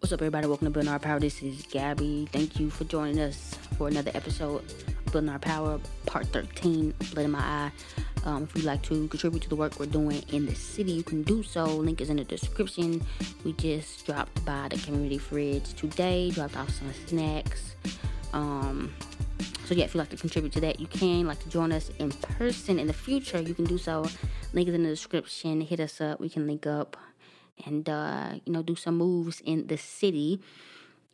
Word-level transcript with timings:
What's 0.00 0.12
up, 0.12 0.22
everybody? 0.22 0.46
Welcome 0.46 0.68
to 0.68 0.70
Building 0.70 0.92
Our 0.92 1.00
Power. 1.00 1.18
This 1.18 1.42
is 1.42 1.62
Gabby. 1.62 2.28
Thank 2.30 2.60
you 2.60 2.70
for 2.70 2.84
joining 2.84 3.18
us 3.18 3.58
for 3.76 3.88
another 3.88 4.12
episode 4.14 4.62
of 4.62 5.12
Building 5.12 5.28
Our 5.28 5.40
Power, 5.40 5.80
Part 6.06 6.26
13, 6.28 6.94
Blood 7.12 7.24
in 7.24 7.32
My 7.32 7.40
Eye. 7.40 7.72
Um, 8.24 8.44
if 8.44 8.54
you'd 8.54 8.64
like 8.64 8.80
to 8.82 9.08
contribute 9.08 9.42
to 9.42 9.48
the 9.48 9.56
work 9.56 9.80
we're 9.80 9.86
doing 9.86 10.22
in 10.28 10.46
the 10.46 10.54
city, 10.54 10.92
you 10.92 11.02
can 11.02 11.24
do 11.24 11.42
so. 11.42 11.64
Link 11.64 12.00
is 12.00 12.10
in 12.10 12.16
the 12.18 12.24
description. 12.24 13.04
We 13.44 13.54
just 13.54 14.06
dropped 14.06 14.44
by 14.44 14.68
the 14.68 14.78
community 14.78 15.18
fridge 15.18 15.74
today, 15.74 16.30
dropped 16.30 16.56
off 16.56 16.70
some 16.70 16.92
snacks. 17.08 17.74
Um, 18.32 18.94
so 19.64 19.74
yeah, 19.74 19.86
if 19.86 19.94
you'd 19.94 19.98
like 19.98 20.10
to 20.10 20.16
contribute 20.16 20.52
to 20.52 20.60
that, 20.60 20.78
you 20.78 20.86
can. 20.86 21.26
Like 21.26 21.40
to 21.40 21.48
join 21.48 21.72
us 21.72 21.90
in 21.98 22.12
person 22.12 22.78
in 22.78 22.86
the 22.86 22.92
future, 22.92 23.40
you 23.40 23.52
can 23.52 23.64
do 23.64 23.78
so. 23.78 24.06
Link 24.52 24.68
is 24.68 24.74
in 24.76 24.84
the 24.84 24.90
description. 24.90 25.60
Hit 25.60 25.80
us 25.80 26.00
up. 26.00 26.20
We 26.20 26.28
can 26.28 26.46
link 26.46 26.68
up 26.68 26.96
and 27.66 27.88
uh, 27.88 28.34
you 28.44 28.52
know 28.52 28.62
do 28.62 28.76
some 28.76 28.98
moves 28.98 29.40
in 29.44 29.66
the 29.66 29.76
city. 29.76 30.40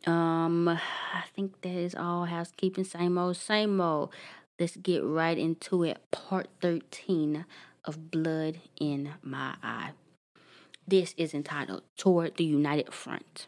Um, 0.05 0.67
I 0.67 1.23
think 1.35 1.61
that 1.61 1.73
is 1.73 1.95
all 1.95 2.25
housekeeping. 2.25 2.83
Same 2.83 3.17
old, 3.17 3.37
same 3.37 3.81
old. 3.81 4.11
Let's 4.59 4.77
get 4.77 5.03
right 5.03 5.37
into 5.37 5.83
it. 5.83 5.99
Part 6.11 6.47
thirteen 6.61 7.45
of 7.83 8.11
Blood 8.11 8.59
in 8.79 9.13
My 9.21 9.55
Eye. 9.63 9.91
This 10.87 11.15
is 11.17 11.33
entitled 11.33 11.83
Toward 11.97 12.37
the 12.37 12.43
United 12.45 12.93
Front. 12.93 13.47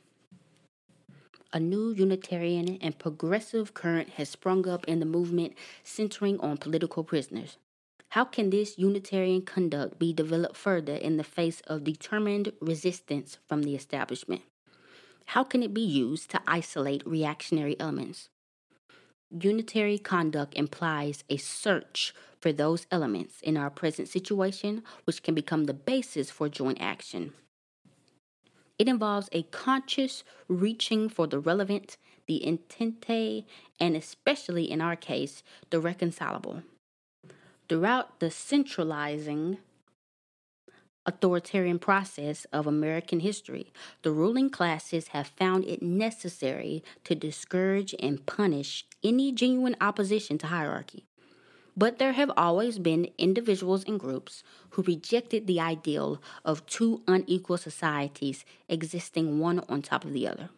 A 1.53 1.59
new 1.59 1.91
Unitarian 1.91 2.77
and 2.81 2.97
progressive 2.99 3.73
current 3.73 4.09
has 4.11 4.29
sprung 4.29 4.67
up 4.67 4.85
in 4.85 4.99
the 4.99 5.05
movement 5.05 5.53
centering 5.83 6.39
on 6.39 6.57
political 6.57 7.03
prisoners. 7.03 7.57
How 8.17 8.25
can 8.25 8.49
this 8.49 8.79
Unitarian 8.79 9.43
conduct 9.43 9.99
be 9.99 10.11
developed 10.11 10.57
further 10.57 10.95
in 10.95 11.17
the 11.17 11.23
face 11.23 11.61
of 11.67 11.83
determined 11.83 12.51
resistance 12.59 13.37
from 13.47 13.61
the 13.61 13.75
establishment? 13.75 14.41
How 15.25 15.43
can 15.43 15.61
it 15.61 15.71
be 15.71 15.85
used 15.85 16.31
to 16.31 16.41
isolate 16.47 17.05
reactionary 17.05 17.79
elements? 17.79 18.29
Unitary 19.29 19.99
conduct 19.99 20.55
implies 20.55 21.25
a 21.29 21.37
search 21.37 22.15
for 22.39 22.51
those 22.51 22.87
elements 22.89 23.39
in 23.41 23.55
our 23.55 23.69
present 23.69 24.07
situation 24.07 24.81
which 25.03 25.21
can 25.21 25.35
become 25.35 25.65
the 25.65 25.75
basis 25.75 26.31
for 26.31 26.49
joint 26.49 26.79
action. 26.81 27.33
It 28.79 28.87
involves 28.87 29.29
a 29.31 29.43
conscious 29.43 30.23
reaching 30.47 31.07
for 31.07 31.27
the 31.27 31.37
relevant, 31.37 31.97
the 32.25 32.41
intente, 32.43 33.45
and 33.79 33.95
especially 33.95 34.71
in 34.71 34.81
our 34.81 34.95
case, 34.95 35.43
the 35.69 35.79
reconcilable. 35.79 36.63
Throughout 37.69 38.19
the 38.19 38.31
centralizing 38.31 39.57
authoritarian 41.05 41.79
process 41.79 42.45
of 42.53 42.67
American 42.67 43.21
history, 43.21 43.71
the 44.03 44.11
ruling 44.11 44.49
classes 44.49 45.09
have 45.09 45.27
found 45.27 45.65
it 45.65 45.81
necessary 45.81 46.83
to 47.03 47.15
discourage 47.15 47.93
and 47.99 48.25
punish 48.25 48.85
any 49.03 49.31
genuine 49.31 49.75
opposition 49.81 50.37
to 50.37 50.47
hierarchy. 50.47 51.05
But 51.75 51.99
there 51.99 52.13
have 52.13 52.31
always 52.35 52.79
been 52.79 53.09
individuals 53.17 53.83
and 53.85 53.99
groups 53.99 54.43
who 54.71 54.81
rejected 54.81 55.45
the 55.45 55.59
ideal 55.59 56.21
of 56.43 56.65
two 56.65 57.03
unequal 57.07 57.57
societies 57.57 58.45
existing 58.67 59.39
one 59.39 59.59
on 59.69 59.81
top 59.81 60.03
of 60.03 60.13
the 60.13 60.27
other. 60.27 60.49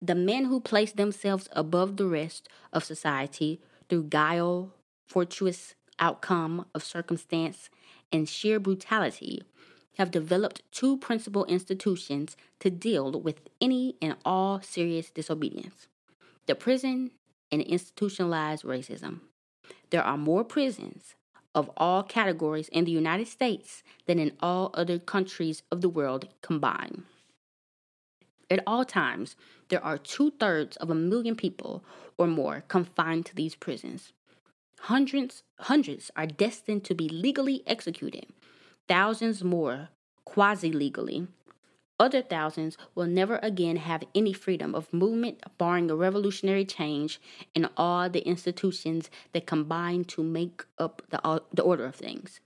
The 0.00 0.14
men 0.14 0.46
who 0.46 0.60
placed 0.60 0.96
themselves 0.96 1.48
above 1.52 1.96
the 1.96 2.06
rest 2.06 2.48
of 2.72 2.84
society 2.84 3.60
through 3.88 4.04
guile, 4.04 4.72
fortuitous 5.06 5.74
outcome 6.04 6.66
of 6.74 6.84
circumstance, 6.84 7.70
and 8.12 8.28
sheer 8.28 8.60
brutality 8.60 9.42
have 9.98 10.10
developed 10.10 10.62
two 10.70 10.98
principal 10.98 11.44
institutions 11.46 12.36
to 12.60 12.68
deal 12.68 13.10
with 13.26 13.40
any 13.60 13.96
and 14.02 14.16
all 14.24 14.60
serious 14.60 15.10
disobedience 15.10 15.88
the 16.46 16.54
prison 16.54 17.10
and 17.50 17.62
institutionalized 17.62 18.64
racism. 18.64 19.20
There 19.88 20.02
are 20.02 20.18
more 20.18 20.44
prisons 20.44 21.14
of 21.54 21.70
all 21.78 22.02
categories 22.02 22.68
in 22.68 22.84
the 22.84 22.90
United 22.90 23.28
States 23.28 23.82
than 24.04 24.18
in 24.18 24.32
all 24.40 24.70
other 24.74 24.98
countries 24.98 25.62
of 25.70 25.80
the 25.80 25.88
world 25.88 26.28
combined. 26.42 27.04
At 28.50 28.62
all 28.66 28.84
times, 28.84 29.36
there 29.68 29.82
are 29.82 29.96
two 29.96 30.32
thirds 30.32 30.76
of 30.76 30.90
a 30.90 30.94
million 30.94 31.34
people 31.34 31.82
or 32.18 32.26
more 32.26 32.64
confined 32.68 33.24
to 33.26 33.34
these 33.34 33.54
prisons. 33.54 34.12
Hundreds, 34.80 35.42
hundreds 35.60 36.10
are 36.16 36.26
destined 36.26 36.84
to 36.84 36.94
be 36.94 37.08
legally 37.08 37.62
executed, 37.66 38.26
thousands 38.88 39.42
more 39.42 39.88
quasi 40.24 40.72
legally. 40.72 41.26
Other 41.98 42.22
thousands 42.22 42.76
will 42.94 43.06
never 43.06 43.38
again 43.42 43.76
have 43.76 44.02
any 44.14 44.32
freedom 44.32 44.74
of 44.74 44.92
movement, 44.92 45.42
barring 45.58 45.90
a 45.90 45.96
revolutionary 45.96 46.64
change 46.64 47.20
in 47.54 47.68
all 47.76 48.10
the 48.10 48.26
institutions 48.26 49.10
that 49.32 49.46
combine 49.46 50.04
to 50.06 50.22
make 50.22 50.64
up 50.76 51.02
the, 51.10 51.24
uh, 51.24 51.38
the 51.52 51.62
order 51.62 51.86
of 51.86 51.94
things. 51.94 52.40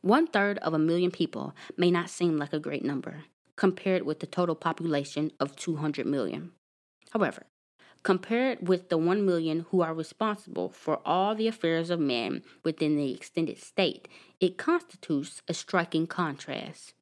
One 0.00 0.26
third 0.26 0.58
of 0.58 0.74
a 0.74 0.78
million 0.78 1.10
people 1.10 1.54
may 1.76 1.90
not 1.90 2.10
seem 2.10 2.36
like 2.38 2.52
a 2.52 2.58
great 2.58 2.84
number 2.84 3.24
compared 3.56 4.02
with 4.02 4.20
the 4.20 4.26
total 4.26 4.54
population 4.54 5.30
of 5.38 5.56
200 5.56 6.06
million. 6.06 6.52
However, 7.12 7.46
compared 8.04 8.68
with 8.68 8.90
the 8.90 8.98
1 8.98 9.24
million 9.24 9.66
who 9.70 9.80
are 9.80 9.94
responsible 9.94 10.68
for 10.68 11.00
all 11.06 11.34
the 11.34 11.48
affairs 11.48 11.88
of 11.90 11.98
man 11.98 12.42
within 12.62 12.96
the 12.96 13.12
extended 13.12 13.58
state, 13.58 14.06
it 14.40 14.58
constitutes 14.58 15.42
a 15.48 15.54
striking 15.54 16.06
contrast. 16.06 16.92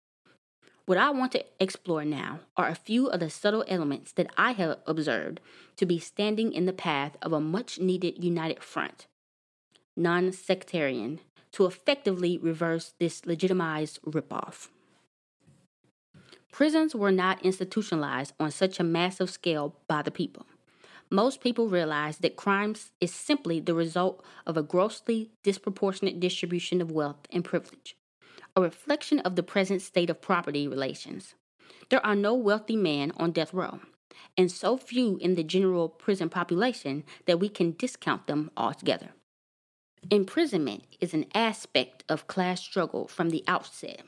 What 0.87 0.99
I 0.99 1.11
want 1.11 1.33
to 1.33 1.45
explore 1.61 2.05
now 2.05 2.41
are 2.57 2.69
a 2.69 2.77
few 2.77 3.09
of 3.09 3.21
the 3.21 3.31
subtle 3.31 3.65
elements 3.69 4.13
that 4.13 4.33
I 4.37 4.53
have 4.53 4.79
observed 4.87 5.41
to 5.77 5.87
be 5.87 5.99
standing 5.99 6.53
in 6.53 6.67
the 6.67 6.73
path 6.73 7.17
of 7.21 7.33
a 7.33 7.41
much 7.41 7.79
needed 7.79 8.23
united 8.23 8.63
front, 8.63 9.07
non 9.97 10.33
sectarian, 10.33 11.21
to 11.53 11.67
effectively 11.67 12.39
reverse 12.39 12.95
this 12.99 13.27
legitimized 13.27 14.01
ripoff. 14.03 14.69
Prisons 16.51 16.95
were 16.95 17.13
not 17.13 17.43
institutionalized 17.43 18.35
on 18.39 18.51
such 18.51 18.79
a 18.79 18.85
massive 18.85 19.31
scale 19.31 19.77
by 19.89 20.03
the 20.03 20.11
people 20.11 20.47
most 21.13 21.43
people 21.43 21.69
realize 21.69 22.19
that 22.19 22.37
crime 22.37 22.75
is 23.01 23.13
simply 23.13 23.61
the 23.61 23.75
result 23.75 24.25
of 24.47 24.57
a 24.57 24.63
grossly 24.63 25.31
disproportionate 25.43 26.19
distribution 26.19 26.81
of 26.81 26.91
wealth 26.91 27.27
and 27.31 27.45
privilege, 27.45 27.95
a 28.57 28.63
reflection 28.63 29.19
of 29.21 29.37
the 29.37 29.43
present 29.43 29.83
state 29.83 30.09
of 30.09 30.23
property 30.23 30.67
relations. 30.67 31.35
There 31.91 32.05
are 32.05 32.17
no 32.17 32.35
wealthy 32.35 32.77
men 32.77 33.13
on 33.19 33.33
death 33.33 33.53
row, 33.53 33.81
and 34.39 34.51
so 34.51 34.79
few 34.79 35.19
in 35.19 35.35
the 35.35 35.45
general 35.45 35.91
prison 35.91 36.31
population 36.31 37.05
that 37.27 37.39
we 37.39 37.51
can 37.51 37.77
discount 37.79 38.27
them 38.27 38.51
altogether. 38.57 39.11
Imprisonment 40.11 40.85
is 40.99 41.13
an 41.13 41.27
aspect 41.35 42.05
of 42.09 42.27
class 42.27 42.61
struggle 42.63 43.07
from 43.07 43.29
the 43.31 43.45
outset 43.47 44.01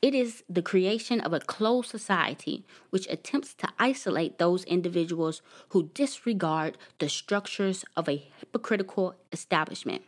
it 0.00 0.14
is 0.14 0.44
the 0.48 0.62
creation 0.62 1.20
of 1.20 1.32
a 1.32 1.40
closed 1.40 1.90
society 1.90 2.64
which 2.90 3.08
attempts 3.08 3.54
to 3.54 3.68
isolate 3.78 4.38
those 4.38 4.64
individuals 4.64 5.42
who 5.70 5.90
disregard 5.94 6.78
the 6.98 7.08
structures 7.08 7.84
of 7.96 8.08
a 8.08 8.28
hypocritical 8.38 9.16
establishment, 9.32 10.02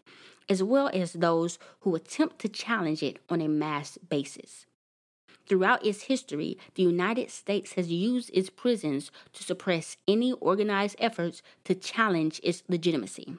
as 0.49 0.62
well 0.62 0.91
as 0.93 1.15
those 1.15 1.59
who 1.81 1.95
attempt 1.95 2.39
to 2.39 2.49
challenge 2.49 3.03
it 3.03 3.19
on 3.28 3.41
a 3.41 3.49
mass 3.49 3.99
basis. 4.09 4.67
Throughout 5.49 5.84
its 5.84 6.03
history, 6.03 6.57
the 6.77 6.84
United 6.84 7.28
States 7.28 7.72
has 7.72 7.91
used 7.91 8.31
its 8.33 8.51
prisons 8.51 9.11
to 9.33 9.43
suppress 9.43 9.97
any 10.07 10.33
organized 10.34 10.95
efforts 11.01 11.43
to 11.65 11.75
challenge 11.75 12.41
its 12.45 12.62
legitimacy. 12.69 13.34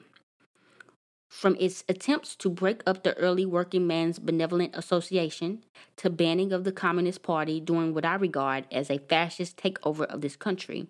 From 1.32 1.56
its 1.58 1.82
attempts 1.88 2.36
to 2.36 2.50
break 2.50 2.82
up 2.86 3.02
the 3.02 3.16
early 3.16 3.46
working 3.46 3.86
man's 3.86 4.18
benevolent 4.18 4.76
association 4.76 5.64
to 5.96 6.10
banning 6.10 6.52
of 6.52 6.62
the 6.62 6.70
Communist 6.70 7.22
Party 7.22 7.58
during 7.58 7.94
what 7.94 8.04
I 8.04 8.14
regard 8.14 8.66
as 8.70 8.90
a 8.90 8.98
fascist 8.98 9.56
takeover 9.56 10.04
of 10.04 10.20
this 10.20 10.36
country, 10.36 10.88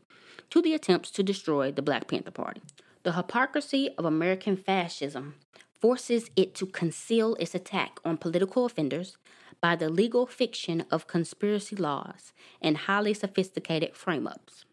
to 0.51 0.61
the 0.61 0.75
attempts 0.75 1.11
to 1.13 1.23
destroy 1.23 1.71
the 1.71 1.81
Black 1.81 2.09
Panther 2.09 2.33
Party. 2.33 2.61
The 3.05 3.13
hypocrisy 3.13 3.91
of 3.97 4.05
American 4.05 4.57
fascism 4.57 5.37
forces 5.81 6.29
it 6.35 6.57
to 6.57 6.67
conceal 6.67 7.37
its 7.37 7.55
attack 7.55 8.01
on 8.05 8.19
political 8.19 8.67
offenders 8.67 9.17
by 9.61 9.77
the 9.77 9.89
legal 9.89 10.27
fiction 10.27 10.85
of 10.91 11.07
conspiracy 11.07 11.77
laws 11.77 12.33
and 12.61 12.77
highly 12.77 13.15
sophisticated 13.15 13.95
frame 13.95 14.27
ups. 14.27 14.65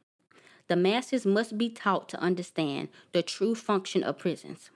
The 0.67 0.75
masses 0.75 1.27
must 1.27 1.59
be 1.59 1.69
taught 1.69 2.09
to 2.09 2.19
understand 2.19 2.89
the 3.13 3.21
true 3.21 3.53
function 3.53 4.03
of 4.03 4.17
prisons 4.17 4.71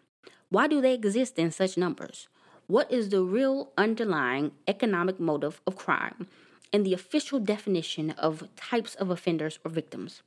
why 0.53 0.67
do 0.67 0.81
they 0.81 0.94
exist 0.94 1.39
in 1.39 1.50
such 1.50 1.77
numbers? 1.77 2.27
What 2.67 2.91
is 2.91 3.09
the 3.09 3.23
real 3.23 3.71
underlying 3.75 4.51
economic 4.67 5.19
motive 5.19 5.59
of 5.65 5.75
crime 5.75 6.27
and 6.71 6.85
the 6.85 6.94
official 6.94 7.39
definition 7.39 8.11
of 8.11 8.47
types 8.55 8.94
of 8.94 9.09
offenders 9.09 9.57
or 9.65 9.71
victims? 9.71 10.21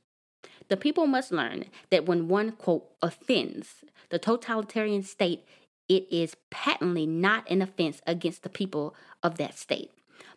The 0.67 0.75
people 0.75 1.07
must 1.07 1.31
learn 1.31 1.67
that 1.91 2.05
when 2.05 2.27
one, 2.27 2.51
quote, 2.51 2.89
offends 3.01 3.85
the 4.09 4.19
totalitarian 4.19 5.01
state, 5.01 5.45
it 5.87 6.05
is 6.11 6.35
patently 6.51 7.05
not 7.05 7.49
an 7.49 7.61
offense 7.61 8.01
against 8.05 8.43
the 8.43 8.49
people 8.49 8.93
of 9.23 9.37
that 9.37 9.57
state, 9.57 9.91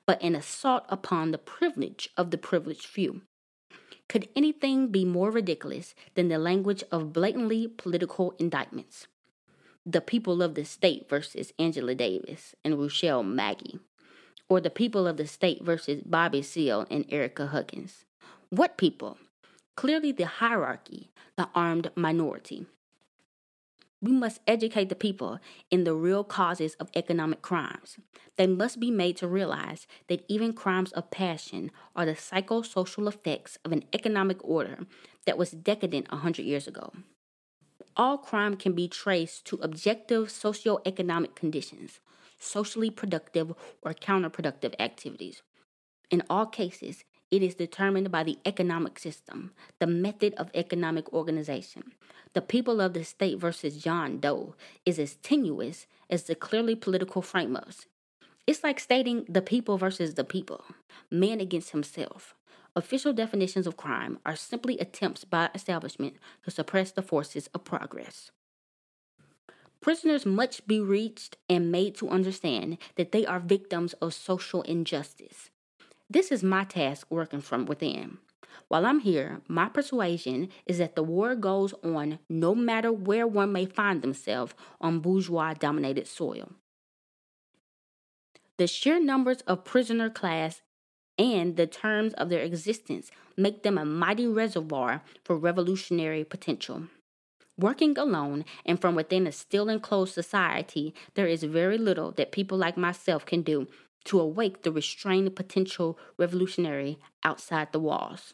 but 0.07 0.23
an 0.23 0.37
assault 0.37 0.85
upon 0.89 1.33
the 1.33 1.39
privilege 1.39 2.11
of 2.17 2.31
the 2.31 2.39
privileged 2.39 2.87
few. 2.87 3.23
Could 4.09 4.29
anything 4.37 4.93
be 4.93 5.05
more 5.05 5.33
ridiculous 5.33 5.97
than 6.15 6.29
the 6.29 6.39
language 6.39 6.85
of 6.93 7.13
blatantly 7.13 7.67
political 7.67 8.37
indictments? 8.39 9.09
The 9.93 10.01
people 10.01 10.41
of 10.41 10.55
the 10.55 10.65
state 10.65 11.09
versus 11.09 11.53
Angela 11.59 11.97
Davis 11.97 12.55
and 12.65 12.75
Ruchell 12.75 13.27
Magee, 13.27 13.81
or 14.49 14.61
the 14.61 14.71
people 14.71 15.09
of 15.09 15.17
the 15.17 15.27
state 15.27 15.65
versus 15.65 16.01
Bobby 16.07 16.43
Seale 16.43 16.87
and 16.89 17.09
Ericka 17.09 17.49
Huggins. 17.49 18.05
What 18.51 18.77
people? 18.77 19.19
Clearly, 19.75 20.13
the 20.13 20.27
hierarchy, 20.27 21.11
the 21.37 21.49
armed 21.57 21.91
minority. 21.97 22.67
We 24.01 24.13
must 24.13 24.39
educate 24.47 24.91
the 24.91 24.95
people 24.95 25.41
in 25.73 25.83
the 25.83 25.95
real 25.95 26.23
causes 26.23 26.75
of 26.75 26.91
economic 26.95 27.43
crimes. 27.43 27.97
They 28.37 28.47
must 28.47 28.79
be 28.79 28.93
made 28.93 29.17
to 29.17 29.27
realize 29.27 29.89
that 30.07 30.25
even 30.29 30.53
crimes 30.53 30.93
of 30.93 31.11
passion 31.11 31.73
are 31.97 32.07
the 32.07 32.13
psychosocial 32.13 33.09
effects 33.09 33.59
of 33.65 33.73
an 33.73 33.83
economic 33.93 34.39
order 34.45 34.87
that 35.27 35.37
was 35.37 35.51
decadent 35.51 36.07
a 36.11 36.19
hundred 36.19 36.45
years 36.45 36.69
ago. 36.69 36.93
All 37.97 38.19
crime 38.19 38.57
can 38.57 38.73
be 38.73 38.89
traced 38.89 39.45
to 39.47 39.57
objective 39.57 40.29
socioeconomic 40.29 41.35
conditions, 41.35 42.01
socially 42.39 42.91
productive 42.91 43.53
or 43.83 43.93
counterproductive 43.95 44.75
activities. 44.79 45.43
In 46.11 46.23
all 46.29 46.47
cases, 46.47 47.05
it 47.31 47.43
is 47.43 47.55
determined 47.55 48.11
by 48.11 48.25
the 48.25 48.39
economic 48.45 48.99
system, 48.99 49.53
the 49.79 49.87
method 49.87 50.35
of 50.35 50.51
economic 50.55 51.13
organization. 51.13 51.93
The 52.33 52.41
people 52.41 52.81
of 52.81 52.93
the 52.93 53.05
state 53.05 53.39
versus 53.39 53.77
John 53.77 54.19
Doe 54.19 54.55
is 54.85 54.99
as 54.99 55.17
tenuous 55.17 55.87
as 56.09 56.25
the 56.25 56.35
clearly 56.35 56.75
political 56.75 57.23
frameworks. 57.23 57.87
It's 58.47 58.65
like 58.65 58.81
stating 58.81 59.25
the 59.29 59.43
people 59.43 59.79
versus 59.79 60.15
the 60.15 60.25
people, 60.25 60.65
man 61.11 61.41
against 61.41 61.71
himself. 61.71 62.35
Official 62.77 63.13
definitions 63.13 63.67
of 63.67 63.77
crime 63.77 64.19
are 64.25 64.37
simply 64.37 64.79
attempts 64.79 65.25
by 65.25 65.51
establishment 65.55 66.15
to 66.45 66.51
suppress 66.51 66.93
the 66.93 67.03
forces 67.03 67.49
of 67.53 67.65
progress. 67.65 68.31
Prisoners 69.81 70.27
must 70.27 70.69
be 70.69 70.79
reached 70.79 71.37
and 71.49 71.73
made 71.73 71.95
to 71.97 72.09
understand 72.11 72.77
that 72.97 73.13
they 73.13 73.25
are 73.27 73.41
victims 73.41 73.95
of 73.95 74.15
social 74.15 74.63
injustice. 74.63 75.51
This 76.09 76.31
is 76.31 76.43
my 76.43 76.65
task 76.65 77.07
working 77.11 77.41
from 77.41 77.67
within. 77.67 78.19
While 78.69 78.87
I'm 78.87 79.01
here, 79.01 79.41
my 79.49 79.69
persuasion 79.69 80.49
is 80.67 80.79
that 80.79 80.95
the 80.95 81.03
war 81.03 81.35
goes 81.35 81.75
on 81.83 82.19
no 82.29 82.55
matter 82.55 82.93
where 82.93 83.27
one 83.27 83.53
may 83.53 83.65
find 83.65 84.03
themselves 84.03 84.55
on 84.81 85.01
bourgeois 85.01 85.55
dominated 85.55 86.07
soil. 86.07 86.53
The 88.59 88.67
sheer 88.67 89.01
numbers 89.01 89.41
of 89.43 89.65
prisoner 89.65 90.11
class 90.11 90.61
and 91.21 91.57
the 91.57 91.67
terms 91.67 92.15
of 92.15 92.31
their 92.31 92.41
existence 92.41 93.11
make 93.37 93.63
them 93.63 93.77
a 93.77 93.85
mighty 93.85 94.27
reservoir 94.27 95.03
for 95.23 95.37
revolutionary 95.37 96.25
potential. 96.25 96.85
Working 97.59 97.99
alone 97.99 98.47
and 98.65 98.81
from 98.81 98.95
within 98.95 99.27
a 99.27 99.33
still 99.33 99.69
enclosed 99.69 100.15
society, 100.15 100.95
there 101.15 101.27
is 101.27 101.43
very 101.43 101.77
little 101.77 102.11
that 102.13 102.33
people 102.33 102.57
like 102.57 102.79
myself 102.79 103.27
can 103.27 103.43
do 103.43 103.69
to 104.05 104.19
awake 104.19 104.63
the 104.63 104.73
restrained 104.73 105.37
potential 105.37 105.99
revolutionary 106.17 106.99
outside 107.23 107.71
the 107.73 107.79
walls. 107.79 108.33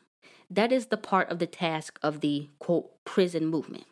That 0.48 0.70
is 0.70 0.86
the 0.86 0.96
part 0.96 1.28
of 1.28 1.40
the 1.40 1.46
task 1.48 1.98
of 2.04 2.20
the 2.20 2.50
quote 2.60 3.04
prison 3.04 3.46
movement. 3.46 3.86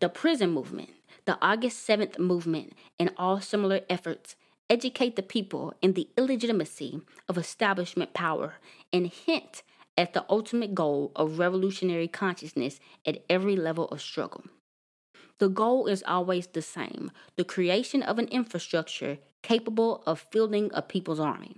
The 0.00 0.10
prison 0.10 0.50
movement, 0.50 0.90
the 1.24 1.38
August 1.40 1.88
7th 1.88 2.18
movement, 2.18 2.74
and 2.98 3.14
all 3.16 3.40
similar 3.40 3.80
efforts 3.88 4.36
educate 4.68 5.16
the 5.16 5.22
people 5.22 5.74
in 5.80 5.92
the 5.92 6.08
illegitimacy 6.16 7.00
of 7.28 7.38
establishment 7.38 8.12
power 8.14 8.54
and 8.92 9.06
hint 9.06 9.62
at 9.96 10.12
the 10.12 10.24
ultimate 10.28 10.74
goal 10.74 11.12
of 11.16 11.38
revolutionary 11.38 12.08
consciousness 12.08 12.80
at 13.06 13.24
every 13.30 13.56
level 13.56 13.86
of 13.88 14.00
struggle. 14.00 14.44
The 15.38 15.48
goal 15.48 15.86
is 15.86 16.02
always 16.06 16.46
the 16.46 16.62
same 16.62 17.10
the 17.36 17.44
creation 17.44 18.02
of 18.02 18.18
an 18.18 18.28
infrastructure 18.28 19.18
capable 19.42 20.02
of 20.06 20.26
fielding 20.32 20.70
a 20.74 20.82
people's 20.82 21.20
army. 21.20 21.56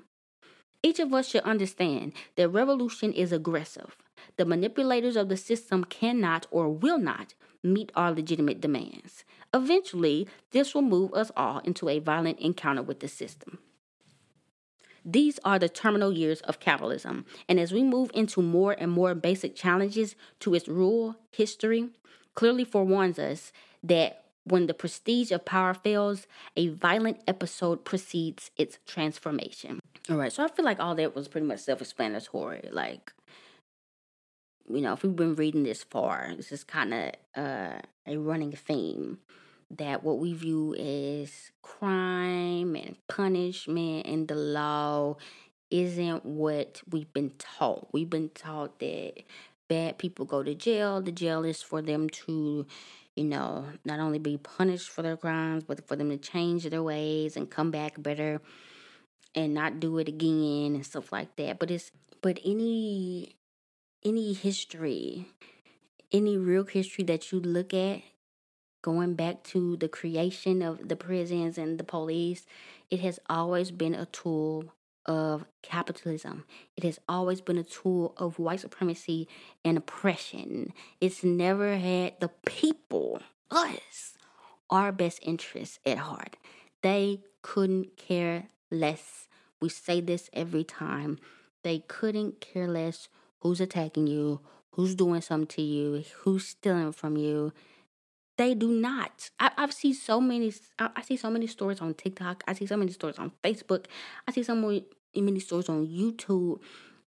Each 0.82 1.00
of 1.00 1.12
us 1.12 1.28
should 1.28 1.42
understand 1.42 2.12
that 2.36 2.48
revolution 2.48 3.12
is 3.12 3.32
aggressive. 3.32 3.96
The 4.36 4.44
manipulators 4.44 5.16
of 5.16 5.28
the 5.28 5.36
system 5.36 5.84
cannot 5.84 6.46
or 6.50 6.68
will 6.68 6.98
not 6.98 7.34
meet 7.64 7.90
our 7.96 8.12
legitimate 8.12 8.60
demands. 8.60 9.24
Eventually, 9.54 10.28
this 10.50 10.74
will 10.74 10.82
move 10.82 11.12
us 11.14 11.30
all 11.36 11.58
into 11.60 11.88
a 11.88 11.98
violent 11.98 12.38
encounter 12.38 12.82
with 12.82 13.00
the 13.00 13.08
system. 13.08 13.58
These 15.04 15.38
are 15.44 15.58
the 15.58 15.70
terminal 15.70 16.12
years 16.12 16.40
of 16.42 16.60
capitalism, 16.60 17.24
and 17.48 17.58
as 17.58 17.72
we 17.72 17.82
move 17.82 18.10
into 18.12 18.42
more 18.42 18.72
and 18.78 18.92
more 18.92 19.14
basic 19.14 19.54
challenges 19.54 20.16
to 20.40 20.54
its 20.54 20.68
rule, 20.68 21.16
history 21.30 21.88
clearly 22.34 22.64
forewarns 22.64 23.18
us 23.18 23.52
that 23.82 24.24
when 24.44 24.66
the 24.66 24.74
prestige 24.74 25.30
of 25.30 25.44
power 25.44 25.74
fails, 25.74 26.26
a 26.56 26.68
violent 26.68 27.20
episode 27.26 27.84
precedes 27.84 28.50
its 28.56 28.78
transformation. 28.86 29.80
All 30.10 30.16
right, 30.16 30.32
so 30.32 30.44
I 30.44 30.48
feel 30.48 30.64
like 30.64 30.80
all 30.80 30.94
that 30.94 31.14
was 31.14 31.28
pretty 31.28 31.46
much 31.46 31.60
self 31.60 31.80
explanatory. 31.80 32.68
Like, 32.70 33.12
you 34.68 34.80
know, 34.80 34.92
if 34.92 35.02
we've 35.02 35.16
been 35.16 35.34
reading 35.34 35.62
this 35.62 35.82
far, 35.82 36.32
this 36.36 36.52
is 36.52 36.64
kind 36.64 36.94
of 36.94 37.12
uh, 37.36 37.78
a 38.06 38.16
running 38.16 38.52
theme 38.52 39.18
that 39.70 40.02
what 40.02 40.18
we 40.18 40.32
view 40.32 40.74
as 40.74 41.50
crime 41.62 42.74
and 42.74 42.96
punishment 43.08 44.06
and 44.06 44.28
the 44.28 44.34
law 44.34 45.16
isn't 45.70 46.24
what 46.24 46.82
we've 46.90 47.12
been 47.12 47.32
taught. 47.38 47.88
We've 47.92 48.08
been 48.08 48.30
taught 48.30 48.78
that 48.78 49.22
bad 49.68 49.98
people 49.98 50.24
go 50.24 50.42
to 50.42 50.54
jail. 50.54 51.02
The 51.02 51.12
jail 51.12 51.44
is 51.44 51.62
for 51.62 51.82
them 51.82 52.08
to 52.10 52.66
you 53.18 53.24
know, 53.24 53.64
not 53.84 53.98
only 53.98 54.20
be 54.20 54.36
punished 54.36 54.90
for 54.90 55.02
their 55.02 55.16
crimes, 55.16 55.64
but 55.64 55.88
for 55.88 55.96
them 55.96 56.08
to 56.08 56.16
change 56.16 56.62
their 56.62 56.84
ways 56.84 57.36
and 57.36 57.50
come 57.50 57.72
back 57.72 58.00
better 58.00 58.40
and 59.34 59.54
not 59.54 59.80
do 59.80 59.98
it 59.98 60.06
again 60.06 60.76
and 60.76 60.86
stuff 60.86 61.10
like 61.10 61.34
that. 61.34 61.58
But 61.58 61.72
it's 61.72 61.90
but 62.22 62.38
any 62.44 63.34
any 64.04 64.32
history, 64.32 65.26
any 66.12 66.36
real 66.36 66.64
history 66.64 67.04
that 67.04 67.32
you 67.32 67.40
look 67.40 67.74
at 67.74 68.02
going 68.82 69.14
back 69.14 69.42
to 69.42 69.76
the 69.76 69.88
creation 69.88 70.62
of 70.62 70.88
the 70.88 70.96
prisons 70.96 71.58
and 71.58 71.78
the 71.78 71.84
police, 71.84 72.46
it 72.90 73.00
has 73.00 73.18
always 73.28 73.70
been 73.70 73.94
a 73.94 74.06
tool 74.06 74.72
of 75.06 75.44
capitalism. 75.62 76.44
It 76.76 76.84
has 76.84 77.00
always 77.08 77.40
been 77.40 77.58
a 77.58 77.64
tool 77.64 78.14
of 78.16 78.38
white 78.38 78.60
supremacy 78.60 79.28
and 79.64 79.78
oppression. 79.78 80.72
It's 81.00 81.24
never 81.24 81.76
had 81.76 82.20
the 82.20 82.30
people, 82.46 83.20
us, 83.50 84.14
our 84.70 84.92
best 84.92 85.20
interests 85.22 85.78
at 85.84 85.98
heart. 85.98 86.36
They 86.82 87.22
couldn't 87.42 87.96
care 87.96 88.48
less. 88.70 89.28
We 89.60 89.70
say 89.70 90.00
this 90.00 90.30
every 90.32 90.64
time. 90.64 91.18
They 91.64 91.80
couldn't 91.88 92.40
care 92.40 92.68
less 92.68 93.08
who's 93.40 93.60
attacking 93.60 94.06
you, 94.06 94.40
who's 94.72 94.94
doing 94.94 95.20
something 95.20 95.46
to 95.48 95.62
you, 95.62 96.04
who's 96.18 96.46
stealing 96.46 96.92
from 96.92 97.16
you. 97.16 97.52
They 98.36 98.54
do 98.54 98.68
not. 98.68 99.30
I, 99.40 99.50
have 99.56 99.72
seen 99.72 99.94
so 99.94 100.20
many. 100.20 100.52
I, 100.78 100.90
I 100.96 101.02
see 101.02 101.16
so 101.16 101.30
many 101.30 101.48
stories 101.48 101.80
on 101.80 101.94
TikTok. 101.94 102.44
I 102.46 102.52
see 102.52 102.66
so 102.66 102.76
many 102.76 102.92
stories 102.92 103.18
on 103.18 103.32
Facebook. 103.42 103.86
I 104.28 104.32
see 104.32 104.44
so 104.44 104.54
many 104.54 104.84
many 105.16 105.40
stories 105.40 105.68
on 105.68 105.86
YouTube 105.86 106.60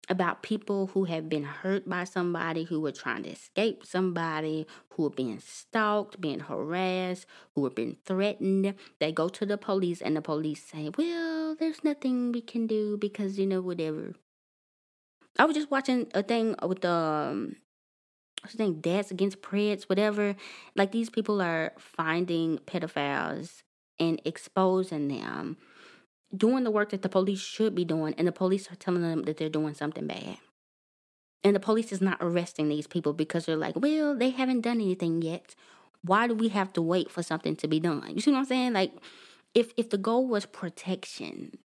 about 0.09 0.43
people 0.43 0.89
who 0.89 1.05
have 1.05 1.29
been 1.29 1.45
hurt 1.45 1.89
by 1.89 2.05
somebody, 2.05 2.65
who 2.65 2.81
were 2.81 2.93
trying 2.93 3.23
to 3.23 3.31
escape 3.31 3.87
somebody, 3.87 4.67
who 4.91 5.07
are 5.07 5.11
being 5.11 5.39
stalked, 5.39 6.21
being 6.21 6.41
harassed, 6.41 7.27
who 7.55 7.65
are 7.67 7.71
being 7.71 7.97
threatened. 8.05 8.75
They 8.99 9.13
go 9.13 9.29
to 9.29 9.47
the 9.47 9.57
police, 9.57 10.03
and 10.03 10.17
the 10.17 10.23
police 10.23 10.65
say, 10.65 10.91
Well, 10.97 11.55
there's 11.55 11.85
nothing 11.85 12.33
we 12.33 12.41
can 12.41 12.67
do 12.67 12.97
because, 12.97 13.39
you 13.39 13.47
know, 13.47 13.61
whatever. 13.61 14.15
I 15.39 15.45
was 15.45 15.57
just 15.57 15.71
watching 15.71 16.09
a 16.15 16.23
thing 16.23 16.57
with 16.67 16.83
the. 16.83 16.91
Um, 16.91 17.57
I 18.45 18.49
think 18.49 18.83
Dads 18.83 19.13
Against 19.13 19.41
Preds, 19.41 19.85
whatever. 19.85 20.35
Like 20.75 20.91
these 20.91 21.11
people 21.11 21.41
are 21.41 21.73
finding 21.79 22.59
pedophiles 22.59 23.63
and 24.01 24.21
exposing 24.25 25.09
them 25.09 25.59
doing 26.37 26.65
the 26.65 26.71
work 26.71 26.91
that 26.91 27.03
the 27.03 27.09
police 27.09 27.41
should 27.41 27.75
be 27.75 27.85
doing, 27.85 28.15
and 28.17 28.27
the 28.27 28.33
police 28.33 28.71
are 28.71 28.77
telling 28.77 29.03
them 29.03 29.23
that 29.25 29.37
they're 29.37 29.49
doing 29.49 29.75
something 29.75 30.07
bad. 30.07 30.39
And 31.45 31.55
the 31.55 31.61
police 31.61 31.93
is 31.93 32.01
not 32.01 32.19
arresting 32.21 32.69
these 32.69 32.87
people 32.87 33.13
because 33.13 33.47
they're 33.47 33.57
like, 33.57 33.75
well, 33.77 34.17
they 34.17 34.31
haven't 34.31 34.61
done 34.61 34.81
anything 34.81 35.23
yet. 35.23 35.55
Why 36.03 36.27
do 36.27 36.35
we 36.35 36.49
have 36.49 36.73
to 36.75 36.83
wait 36.83 37.11
for 37.11 37.23
something 37.23 37.57
to 37.57 37.69
be 37.69 37.81
done? 37.81 38.13
You 38.15 38.21
see 38.21 38.31
what 38.31 38.39
I'm 38.39 38.45
saying? 38.45 38.73
Like, 38.73 38.93
if 39.55 39.73
if 39.77 39.91
the 39.91 39.99
goal 39.99 40.27
was 40.27 40.47
protection, 40.47 41.59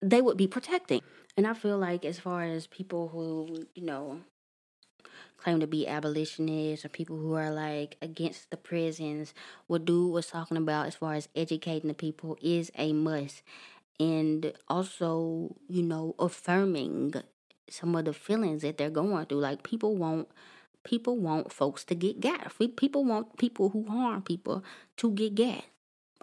they 0.00 0.22
would 0.22 0.36
be 0.36 0.46
protecting. 0.46 1.02
And 1.38 1.46
I 1.46 1.54
feel 1.54 1.78
like 1.78 2.04
as 2.04 2.18
far 2.18 2.42
as 2.44 2.66
people 2.66 3.08
who, 3.08 3.66
you 3.74 3.82
know, 3.82 4.20
claim 5.36 5.60
to 5.60 5.66
be 5.66 5.86
abolitionists 5.86 6.84
or 6.84 6.88
people 6.88 7.16
who 7.16 7.34
are 7.34 7.50
like 7.50 7.96
against 8.02 8.50
the 8.50 8.56
prisons, 8.56 9.34
what 9.66 9.84
dude 9.84 10.12
was 10.12 10.26
talking 10.26 10.56
about 10.56 10.86
as 10.86 10.94
far 10.96 11.14
as 11.14 11.28
educating 11.34 11.88
the 11.88 11.94
people 11.94 12.36
is 12.42 12.70
a 12.76 12.92
must. 12.92 13.42
and 14.00 14.52
also, 14.68 15.56
you 15.68 15.82
know, 15.82 16.14
affirming 16.18 17.14
some 17.70 17.94
of 17.96 18.06
the 18.06 18.14
feelings 18.14 18.62
that 18.62 18.78
they're 18.78 18.90
going 18.90 19.26
through. 19.26 19.40
Like 19.40 19.62
people 19.62 19.96
want 19.96 20.28
people 20.84 21.18
want 21.18 21.52
folks 21.52 21.84
to 21.86 21.94
get 21.94 22.20
gas. 22.20 22.52
People 22.76 23.04
want 23.04 23.38
people 23.38 23.70
who 23.70 23.86
harm 23.88 24.22
people 24.22 24.64
to 24.98 25.12
get 25.12 25.36
gas. 25.36 25.62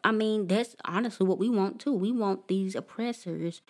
I 0.03 0.12
mean, 0.12 0.48
that's 0.48 0.75
honestly 0.86 1.27
what 1.27 1.39
we 1.39 1.50
want 1.50 1.79
too. 1.79 1.93
We 1.93 2.12
want 2.12 2.48
these 2.48 2.75
oppressors 2.75 3.62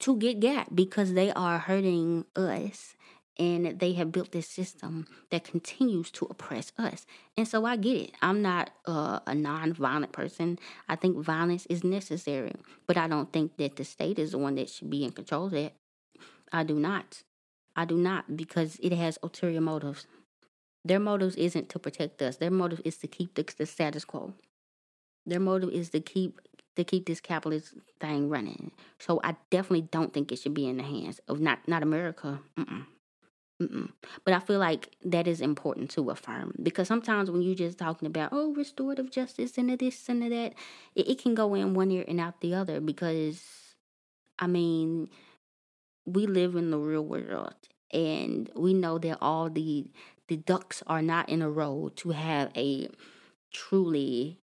to 0.00 0.16
get 0.16 0.40
gas 0.40 0.66
because 0.74 1.14
they 1.14 1.32
are 1.32 1.58
hurting 1.58 2.24
us 2.34 2.94
and 3.38 3.78
they 3.78 3.92
have 3.92 4.12
built 4.12 4.32
this 4.32 4.48
system 4.48 5.06
that 5.30 5.44
continues 5.44 6.10
to 6.10 6.26
oppress 6.26 6.72
us. 6.78 7.04
And 7.36 7.46
so 7.46 7.64
I 7.66 7.76
get 7.76 7.96
it. 7.96 8.10
I'm 8.22 8.40
not 8.40 8.70
uh, 8.86 9.20
a 9.26 9.34
non-violent 9.34 10.12
person. 10.12 10.58
I 10.88 10.96
think 10.96 11.18
violence 11.18 11.66
is 11.66 11.84
necessary, 11.84 12.52
but 12.86 12.96
I 12.96 13.08
don't 13.08 13.32
think 13.32 13.56
that 13.58 13.76
the 13.76 13.84
state 13.84 14.18
is 14.18 14.32
the 14.32 14.38
one 14.38 14.54
that 14.54 14.70
should 14.70 14.90
be 14.90 15.04
in 15.04 15.12
control 15.12 15.46
of 15.46 15.52
that. 15.52 15.74
I 16.52 16.62
do 16.62 16.78
not. 16.78 17.22
I 17.74 17.84
do 17.84 17.96
not 17.96 18.36
because 18.36 18.78
it 18.82 18.92
has 18.92 19.18
ulterior 19.22 19.60
motives. 19.60 20.06
Their 20.84 21.00
motives 21.00 21.34
isn't 21.36 21.68
to 21.70 21.78
protect 21.78 22.22
us. 22.22 22.36
Their 22.36 22.50
motive 22.50 22.80
is 22.84 22.96
to 22.98 23.06
keep 23.06 23.34
the, 23.34 23.44
the 23.58 23.66
status 23.66 24.04
quo. 24.04 24.32
Their 25.26 25.40
motive 25.40 25.70
is 25.70 25.90
to 25.90 26.00
keep 26.00 26.40
to 26.76 26.84
keep 26.84 27.06
this 27.06 27.20
capitalist 27.20 27.74
thing 28.00 28.28
running. 28.28 28.70
So 28.98 29.20
I 29.24 29.36
definitely 29.50 29.88
don't 29.90 30.12
think 30.12 30.30
it 30.30 30.38
should 30.38 30.54
be 30.54 30.68
in 30.68 30.76
the 30.76 30.82
hands 30.82 31.20
of 31.28 31.40
not 31.40 31.66
not 31.66 31.82
America. 31.82 32.40
Mm-mm. 32.58 32.86
Mm-mm. 33.60 33.90
But 34.24 34.34
I 34.34 34.40
feel 34.40 34.58
like 34.58 34.90
that 35.04 35.26
is 35.26 35.40
important 35.40 35.90
to 35.92 36.10
affirm 36.10 36.54
because 36.62 36.88
sometimes 36.88 37.30
when 37.30 37.40
you're 37.40 37.54
just 37.54 37.78
talking 37.78 38.06
about 38.06 38.28
oh 38.32 38.52
restorative 38.52 39.10
justice 39.10 39.56
and 39.56 39.70
this 39.78 40.08
and 40.10 40.22
that, 40.22 40.52
it, 40.94 41.08
it 41.08 41.22
can 41.22 41.34
go 41.34 41.54
in 41.54 41.72
one 41.72 41.90
ear 41.90 42.04
and 42.06 42.20
out 42.20 42.40
the 42.42 42.54
other 42.54 42.80
because 42.80 43.42
I 44.38 44.46
mean 44.46 45.08
we 46.04 46.26
live 46.26 46.54
in 46.54 46.70
the 46.70 46.78
real 46.78 47.04
world 47.04 47.54
and 47.92 48.50
we 48.54 48.74
know 48.74 48.98
that 48.98 49.18
all 49.22 49.48
the 49.48 49.86
the 50.28 50.36
ducks 50.36 50.82
are 50.86 51.02
not 51.02 51.28
in 51.28 51.40
a 51.40 51.48
row 51.48 51.90
to 51.96 52.10
have 52.10 52.50
a 52.56 52.90
truly 53.52 54.38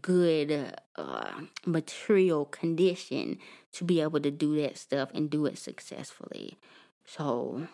good 0.00 0.74
uh, 0.96 1.32
material 1.66 2.44
condition 2.44 3.38
to 3.72 3.84
be 3.84 4.00
able 4.00 4.20
to 4.20 4.30
do 4.30 4.60
that 4.62 4.78
stuff 4.78 5.10
and 5.14 5.30
do 5.30 5.46
it 5.46 5.58
successfully. 5.58 6.58
So 7.04 7.66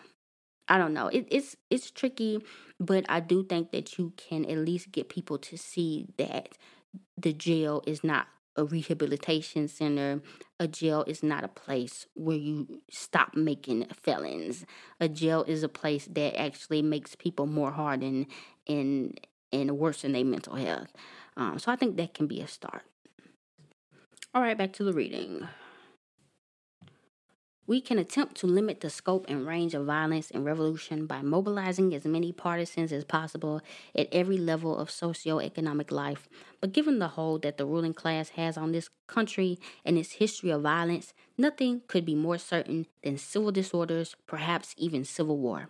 I 0.67 0.77
don't 0.77 0.93
know. 0.93 1.07
It, 1.07 1.27
it's 1.29 1.55
it's 1.69 1.91
tricky, 1.91 2.39
but 2.79 3.05
I 3.07 3.19
do 3.19 3.43
think 3.43 3.71
that 3.71 3.97
you 3.97 4.13
can 4.17 4.45
at 4.45 4.57
least 4.57 4.91
get 4.91 5.09
people 5.09 5.37
to 5.39 5.57
see 5.57 6.07
that 6.17 6.49
the 7.17 7.33
jail 7.33 7.83
is 7.87 8.03
not 8.03 8.27
a 8.55 8.65
rehabilitation 8.65 9.67
center. 9.67 10.21
A 10.59 10.67
jail 10.67 11.03
is 11.07 11.23
not 11.23 11.43
a 11.43 11.47
place 11.47 12.07
where 12.15 12.37
you 12.37 12.81
stop 12.89 13.35
making 13.35 13.85
felons. 14.01 14.65
A 14.99 15.07
jail 15.07 15.43
is 15.47 15.63
a 15.63 15.69
place 15.69 16.07
that 16.11 16.39
actually 16.39 16.81
makes 16.81 17.15
people 17.15 17.45
more 17.45 17.71
hardened 17.71 18.27
and 18.67 19.19
and 19.53 19.77
worsen 19.77 20.11
their 20.11 20.25
mental 20.25 20.55
health. 20.55 20.91
Um, 21.37 21.59
so 21.59 21.71
I 21.71 21.75
think 21.75 21.95
that 21.97 22.15
can 22.15 22.25
be 22.25 22.41
a 22.41 22.47
start. 22.47 22.81
All 24.33 24.41
right, 24.41 24.57
back 24.57 24.73
to 24.73 24.83
the 24.83 24.91
reading. 24.91 25.47
We 27.67 27.81
can 27.81 27.99
attempt 27.99 28.35
to 28.37 28.47
limit 28.47 28.79
the 28.79 28.89
scope 28.89 29.25
and 29.27 29.45
range 29.45 29.73
of 29.73 29.85
violence 29.85 30.31
and 30.31 30.45
revolution 30.45 31.05
by 31.05 31.21
mobilizing 31.21 31.93
as 31.93 32.05
many 32.05 32.31
partisans 32.31 32.93
as 32.93 33.03
possible 33.03 33.61
at 33.93 34.07
every 34.11 34.37
level 34.37 34.77
of 34.77 34.89
socio-economic 34.89 35.91
life. 35.91 36.29
But 36.61 36.71
given 36.71 36.99
the 36.99 37.09
hold 37.09 37.41
that 37.41 37.57
the 37.57 37.65
ruling 37.65 37.93
class 37.93 38.29
has 38.29 38.57
on 38.57 38.71
this 38.71 38.89
country 39.07 39.59
and 39.83 39.97
its 39.97 40.13
history 40.13 40.49
of 40.49 40.61
violence, 40.61 41.13
nothing 41.37 41.81
could 41.87 42.05
be 42.05 42.15
more 42.15 42.37
certain 42.37 42.87
than 43.03 43.17
civil 43.17 43.51
disorders, 43.51 44.15
perhaps 44.25 44.73
even 44.77 45.03
civil 45.03 45.37
war. 45.37 45.67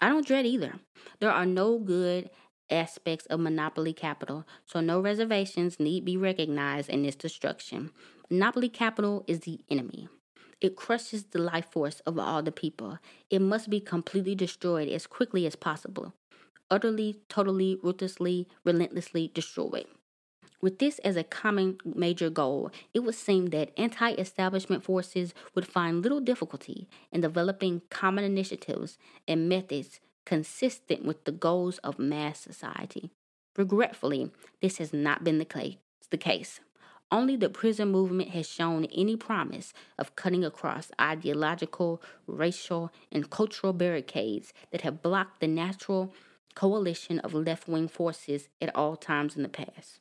I 0.00 0.08
don't 0.08 0.26
dread 0.26 0.44
either. 0.44 0.80
There 1.20 1.30
are 1.30 1.46
no 1.46 1.78
good 1.78 2.30
aspects 2.70 3.26
of 3.26 3.40
monopoly 3.40 3.92
capital, 3.92 4.46
so 4.64 4.80
no 4.80 5.00
reservations 5.00 5.78
need 5.78 6.04
be 6.04 6.16
recognized 6.16 6.88
in 6.88 7.04
its 7.04 7.16
destruction. 7.16 7.90
Monopoly 8.30 8.68
capital 8.68 9.24
is 9.26 9.40
the 9.40 9.60
enemy. 9.70 10.08
It 10.60 10.76
crushes 10.76 11.24
the 11.24 11.40
life 11.40 11.66
force 11.72 12.00
of 12.00 12.18
all 12.18 12.42
the 12.42 12.52
people. 12.52 12.98
It 13.30 13.40
must 13.40 13.68
be 13.68 13.80
completely 13.80 14.34
destroyed 14.34 14.88
as 14.88 15.06
quickly 15.06 15.44
as 15.44 15.56
possible. 15.56 16.14
Utterly, 16.70 17.20
totally, 17.28 17.78
ruthlessly, 17.82 18.48
relentlessly 18.64 19.30
destroyed. 19.34 19.86
With 20.62 20.78
this 20.78 21.00
as 21.00 21.16
a 21.16 21.24
common 21.24 21.78
major 21.84 22.30
goal, 22.30 22.70
it 22.94 23.00
would 23.00 23.16
seem 23.16 23.46
that 23.46 23.72
anti 23.76 24.12
establishment 24.12 24.84
forces 24.84 25.34
would 25.56 25.66
find 25.66 26.00
little 26.00 26.20
difficulty 26.20 26.88
in 27.10 27.20
developing 27.20 27.82
common 27.90 28.22
initiatives 28.22 28.96
and 29.26 29.48
methods 29.48 29.98
consistent 30.24 31.04
with 31.04 31.24
the 31.24 31.32
goals 31.32 31.78
of 31.78 31.98
mass 31.98 32.40
society. 32.40 33.10
Regretfully, 33.56 34.30
this 34.60 34.78
has 34.78 34.92
not 34.92 35.24
been 35.24 35.38
the, 35.38 35.76
the 36.10 36.16
case. 36.16 36.60
Only 37.10 37.36
the 37.36 37.50
prison 37.50 37.92
movement 37.92 38.30
has 38.30 38.48
shown 38.48 38.86
any 38.86 39.16
promise 39.16 39.74
of 39.98 40.16
cutting 40.16 40.44
across 40.44 40.90
ideological, 40.98 42.00
racial, 42.26 42.90
and 43.10 43.28
cultural 43.28 43.74
barricades 43.74 44.54
that 44.70 44.80
have 44.80 45.02
blocked 45.02 45.40
the 45.40 45.46
natural 45.46 46.14
coalition 46.54 47.18
of 47.18 47.34
left 47.34 47.68
wing 47.68 47.88
forces 47.88 48.48
at 48.62 48.74
all 48.74 48.96
times 48.96 49.36
in 49.36 49.42
the 49.42 49.50
past. 49.50 50.00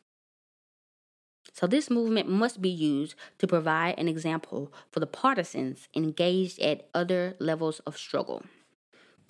So, 1.54 1.68
this 1.68 1.90
movement 1.90 2.30
must 2.30 2.62
be 2.62 2.70
used 2.70 3.16
to 3.40 3.48
provide 3.48 3.96
an 3.98 4.08
example 4.08 4.72
for 4.90 5.02
the 5.02 5.08
partisans 5.08 5.90
engaged 5.94 6.60
at 6.62 6.88
other 6.94 7.36
levels 7.40 7.80
of 7.80 7.98
struggle. 7.98 8.44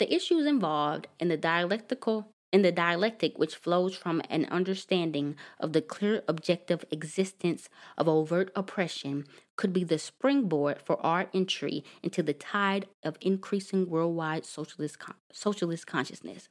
The 0.02 0.12
issues 0.12 0.46
involved 0.46 1.06
in 1.20 1.28
the 1.28 1.36
dialectical 1.36 2.34
in 2.52 2.62
the 2.62 2.72
dialectic 2.72 3.38
which 3.38 3.54
flows 3.54 3.94
from 3.94 4.20
an 4.28 4.46
understanding 4.46 5.36
of 5.60 5.74
the 5.74 5.80
clear 5.80 6.24
objective 6.26 6.84
existence 6.90 7.68
of 7.96 8.08
overt 8.08 8.50
oppression 8.56 9.26
could 9.54 9.72
be 9.72 9.84
the 9.84 10.00
springboard 10.00 10.82
for 10.82 11.00
our 11.06 11.30
entry 11.32 11.84
into 12.02 12.20
the 12.20 12.32
tide 12.34 12.86
of 13.04 13.16
increasing 13.20 13.88
worldwide 13.88 14.44
socialist 14.44 14.98
con- 14.98 15.14
socialist 15.30 15.86
consciousness. 15.86 16.48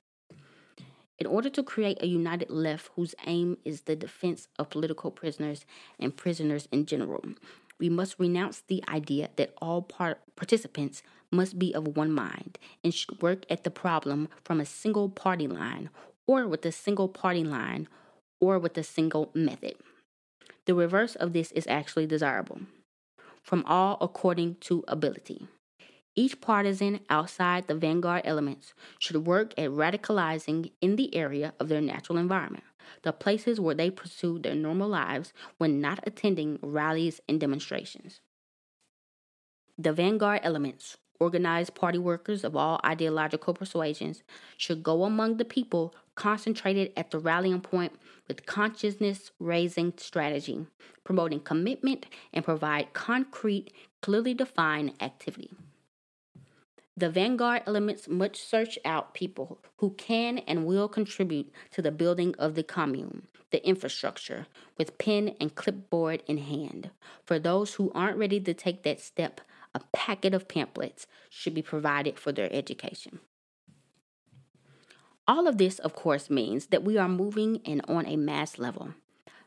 In 1.19 1.27
order 1.27 1.49
to 1.49 1.61
create 1.61 2.01
a 2.01 2.07
united 2.07 2.49
left 2.49 2.91
whose 2.95 3.13
aim 3.25 3.57
is 3.65 3.81
the 3.81 3.97
defense 3.97 4.47
of 4.57 4.69
political 4.69 5.11
prisoners 5.11 5.65
and 5.99 6.15
prisoners 6.15 6.69
in 6.71 6.85
general, 6.85 7.21
we 7.81 7.89
must 7.89 8.17
renounce 8.17 8.61
the 8.61 8.81
idea 8.87 9.29
that 9.35 9.53
all 9.61 9.81
part- 9.81 10.21
participants 10.37 11.03
must 11.31 11.57
be 11.57 11.73
of 11.73 11.95
one 11.95 12.11
mind 12.11 12.59
and 12.83 12.93
should 12.93 13.21
work 13.21 13.45
at 13.49 13.63
the 13.63 13.71
problem 13.71 14.27
from 14.43 14.59
a 14.59 14.65
single 14.65 15.09
party 15.09 15.47
line 15.47 15.89
or 16.27 16.47
with 16.47 16.65
a 16.65 16.71
single 16.71 17.07
party 17.07 17.43
line 17.43 17.87
or 18.39 18.59
with 18.59 18.77
a 18.77 18.83
single 18.83 19.31
method. 19.33 19.75
The 20.65 20.75
reverse 20.75 21.15
of 21.15 21.33
this 21.33 21.51
is 21.53 21.67
actually 21.67 22.07
desirable. 22.07 22.61
From 23.43 23.63
all 23.65 23.97
according 24.01 24.55
to 24.61 24.83
ability. 24.87 25.47
Each 26.15 26.39
partisan 26.41 26.99
outside 27.09 27.67
the 27.67 27.75
vanguard 27.75 28.23
elements 28.25 28.73
should 28.99 29.25
work 29.25 29.53
at 29.57 29.69
radicalizing 29.69 30.71
in 30.81 30.97
the 30.97 31.15
area 31.15 31.53
of 31.59 31.69
their 31.69 31.81
natural 31.81 32.17
environment 32.17 32.65
the 33.03 33.13
places 33.13 33.59
where 33.59 33.75
they 33.75 33.89
pursue 33.89 34.39
their 34.39 34.55
normal 34.55 34.89
lives 34.89 35.33
when 35.57 35.81
not 35.81 35.99
attending 36.03 36.59
rallies 36.61 37.21
and 37.27 37.39
demonstrations. 37.39 38.21
The 39.77 39.93
vanguard 39.93 40.41
elements, 40.43 40.97
organized 41.21 41.75
party 41.75 41.99
workers 41.99 42.43
of 42.43 42.55
all 42.55 42.81
ideological 42.83 43.53
persuasions, 43.53 44.23
should 44.57 44.81
go 44.81 45.03
among 45.03 45.37
the 45.37 45.45
people 45.45 45.93
concentrated 46.15 46.91
at 46.97 47.11
the 47.11 47.19
rallying 47.19 47.61
point 47.61 47.93
with 48.27 48.45
consciousness 48.45 49.31
raising 49.39 49.93
strategy, 49.97 50.65
promoting 51.03 51.39
commitment, 51.39 52.07
and 52.33 52.43
provide 52.43 52.93
concrete, 52.93 53.71
clearly 54.01 54.33
defined 54.33 54.93
activity. 54.99 55.51
The 56.97 57.09
vanguard 57.09 57.63
elements 57.65 58.07
must 58.07 58.49
search 58.49 58.77
out 58.83 59.13
people 59.13 59.59
who 59.77 59.91
can 59.91 60.39
and 60.39 60.65
will 60.65 60.89
contribute 60.89 61.51
to 61.71 61.81
the 61.81 61.91
building 61.91 62.35
of 62.37 62.55
the 62.55 62.63
commune, 62.63 63.27
the 63.51 63.65
infrastructure, 63.65 64.47
with 64.77 64.97
pen 64.97 65.35
and 65.39 65.55
clipboard 65.55 66.23
in 66.27 66.37
hand. 66.37 66.89
For 67.25 67.39
those 67.39 67.75
who 67.75 67.91
aren't 67.95 68.17
ready 68.17 68.39
to 68.41 68.53
take 68.53 68.83
that 68.83 68.99
step, 68.99 69.41
a 69.73 69.81
packet 69.93 70.33
of 70.33 70.47
pamphlets 70.47 71.07
should 71.29 71.53
be 71.53 71.61
provided 71.61 72.19
for 72.19 72.31
their 72.31 72.51
education. 72.51 73.19
All 75.27 75.47
of 75.47 75.57
this, 75.57 75.79
of 75.79 75.93
course, 75.93 76.29
means 76.29 76.67
that 76.67 76.83
we 76.83 76.97
are 76.97 77.07
moving 77.07 77.61
and 77.65 77.81
on 77.87 78.05
a 78.05 78.17
mass 78.17 78.57
level 78.57 78.93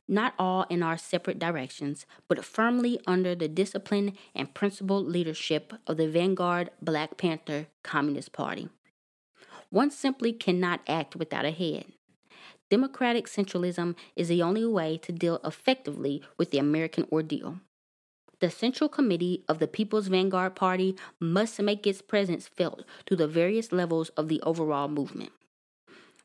not 0.07 0.35
all 0.39 0.67
in 0.69 0.83
our 0.83 0.97
separate 0.97 1.39
directions, 1.39 2.07
but 2.29 2.45
firmly 2.45 3.01
under 3.07 3.35
the 3.35 3.49
discipline 3.49 4.13
and 4.35 4.55
principled 4.55 5.07
leadership 5.07 5.73
of 5.87 5.97
the 5.97 6.09
vanguard 6.09 6.71
Black 6.83 7.17
Panther 7.17 7.67
Communist 7.83 8.33
Party. 8.33 8.69
One 9.71 9.91
simply 9.91 10.33
cannot 10.33 10.81
act 10.87 11.17
without 11.17 11.45
a 11.45 11.51
head. 11.51 11.87
Democratic 12.71 13.27
centralism 13.27 13.95
is 14.17 14.29
the 14.29 14.43
only 14.43 14.65
way 14.65 14.99
to 14.99 15.13
deal 15.13 15.41
effectively 15.45 16.23
with 16.39 16.51
the 16.51 16.59
American 16.59 17.07
ordeal. 17.11 17.61
The 18.45 18.51
Central 18.51 18.91
Committee 18.91 19.43
of 19.49 19.59
the 19.59 19.67
People's 19.67 20.09
Vanguard 20.09 20.55
Party 20.55 20.97
must 21.19 21.59
make 21.63 21.87
its 21.87 22.03
presence 22.03 22.47
felt 22.47 22.85
through 23.07 23.17
the 23.17 23.27
various 23.27 23.73
levels 23.73 24.11
of 24.19 24.29
the 24.29 24.43
overall 24.43 24.87
movement. 24.87 25.33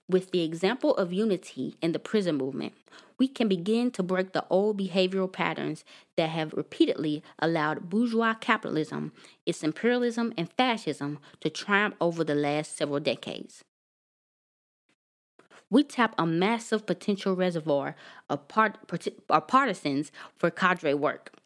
With 0.09 0.31
the 0.31 0.41
example 0.41 0.93
of 0.97 1.13
unity 1.13 1.77
in 1.81 1.93
the 1.93 1.97
prison 1.97 2.35
movement, 2.35 2.73
we 3.17 3.29
can 3.29 3.47
begin 3.47 3.89
to 3.91 4.03
break 4.03 4.33
the 4.33 4.43
old 4.49 4.77
behavioral 4.77 5.31
patterns 5.31 5.85
that 6.17 6.31
have 6.31 6.51
repeatedly 6.51 7.23
allowed 7.41 7.89
bourgeois 7.89 8.33
capitalism, 8.33 9.13
its 9.45 9.63
imperialism, 9.63 10.33
and 10.37 10.51
fascism 10.51 11.19
to 11.39 11.49
triumph 11.49 11.95
over 12.01 12.25
the 12.25 12.35
last 12.35 12.75
several 12.75 12.99
decades. 12.99 13.63
We 15.69 15.83
tap 15.83 16.15
a 16.17 16.25
massive 16.25 16.85
potential 16.85 17.37
reservoir 17.37 17.95
of, 18.29 18.49
part, 18.49 18.77
of 19.29 19.47
partisans 19.47 20.11
for 20.35 20.51
cadre 20.51 20.93
work 20.93 21.38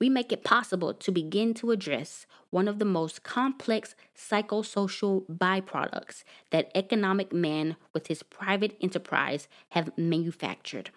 we 0.00 0.08
make 0.08 0.32
it 0.32 0.42
possible 0.42 0.94
to 0.94 1.12
begin 1.12 1.52
to 1.54 1.70
address 1.70 2.26
one 2.48 2.66
of 2.66 2.78
the 2.78 2.84
most 2.84 3.22
complex 3.22 3.94
psychosocial 4.16 5.26
byproducts 5.26 6.24
that 6.50 6.70
economic 6.74 7.32
man 7.32 7.76
with 7.92 8.06
his 8.06 8.22
private 8.22 8.76
enterprise 8.80 9.46
have 9.70 9.96
manufactured 9.96 10.90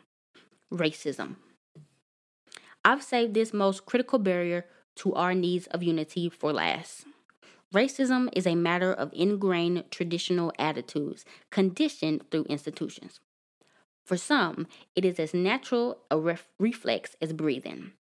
racism. 0.72 1.36
I've 2.86 3.04
saved 3.04 3.34
this 3.34 3.54
most 3.54 3.86
critical 3.86 4.20
barrier 4.20 4.66
to 4.96 5.14
our 5.14 5.34
needs 5.34 5.68
of 5.68 5.84
unity 5.84 6.30
for 6.30 6.54
last. 6.54 7.06
Racism 7.74 8.30
is 8.34 8.48
a 8.48 8.56
matter 8.56 8.94
of 8.94 9.12
ingrained 9.14 9.84
traditional 9.92 10.54
attitudes 10.58 11.26
conditioned 11.50 12.30
through 12.30 12.44
institutions. 12.44 13.20
For 14.06 14.18
some, 14.18 14.68
it 14.96 15.04
is 15.06 15.20
as 15.20 15.34
natural 15.34 16.00
a 16.12 16.20
ref- 16.20 16.50
reflex 16.60 17.16
as 17.22 17.34
breathing 17.34 17.94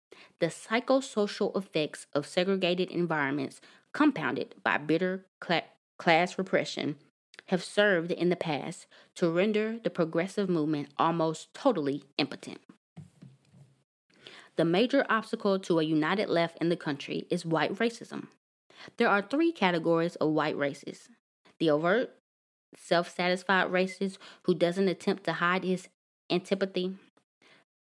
the 0.42 0.48
psychosocial 0.48 1.56
effects 1.56 2.08
of 2.14 2.26
segregated 2.26 2.90
environments, 2.90 3.62
compounded 3.94 4.56
by 4.64 4.78
bitter 4.78 5.24
cl- 5.42 5.62
class 6.00 6.38
repression, 6.38 6.96
have 7.46 7.64
served 7.64 8.12
in 8.12 8.30
the 8.30 8.36
past 8.36 8.88
to 9.16 9.30
render 9.30 9.78
the 9.84 9.90
progressive 9.90 10.50
movement 10.50 10.90
almost 10.98 11.54
totally 11.54 12.04
impotent. 12.18 12.60
The 14.56 14.66
major 14.66 15.06
obstacle 15.10 15.60
to 15.60 15.80
a 15.80 15.84
united 15.84 16.28
left 16.28 16.58
in 16.60 16.70
the 16.70 16.76
country 16.76 17.28
is 17.30 17.46
white 17.46 17.76
racism. 17.76 18.28
There 18.98 19.10
are 19.10 19.22
three 19.22 19.52
categories 19.52 20.16
of 20.16 20.32
white 20.32 20.58
racists 20.58 21.08
the 21.60 21.70
overt, 21.70 22.16
self 22.76 23.16
satisfied 23.16 23.68
racist 23.68 24.18
who 24.44 24.56
doesn't 24.56 24.88
attempt 24.88 25.24
to 25.26 25.34
hide 25.34 25.64
his 25.64 25.88
antipathy, 26.32 26.96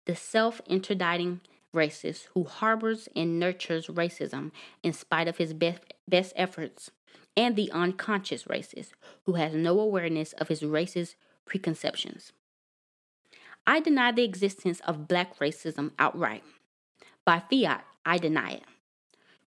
the 0.06 0.16
self 0.16 0.62
interdicting 0.68 1.42
racist 1.76 2.28
who 2.34 2.46
harbors 2.46 3.08
and 3.16 3.40
nurtures 3.40 3.88
racism 3.88 4.52
in 4.82 4.94
spite 4.94 5.28
of 5.28 5.38
his 5.38 5.54
best, 5.54 5.94
best 6.08 6.34
efforts, 6.36 6.90
and 7.38 7.56
the 7.56 7.72
unconscious 7.72 8.46
racist 8.46 8.92
who 9.26 9.34
has 9.34 9.54
no 9.54 9.80
awareness 9.80 10.34
of 10.34 10.48
his 10.48 10.62
racist 10.62 11.16
preconceptions. 11.46 12.32
I 13.68 13.80
deny 13.80 14.12
the 14.12 14.24
existence 14.24 14.80
of 14.82 15.08
black 15.08 15.40
racism 15.40 15.92
outright. 16.00 16.44
By 17.26 17.42
fiat, 17.50 17.84
I 18.06 18.18
deny 18.18 18.52
it. 18.52 18.64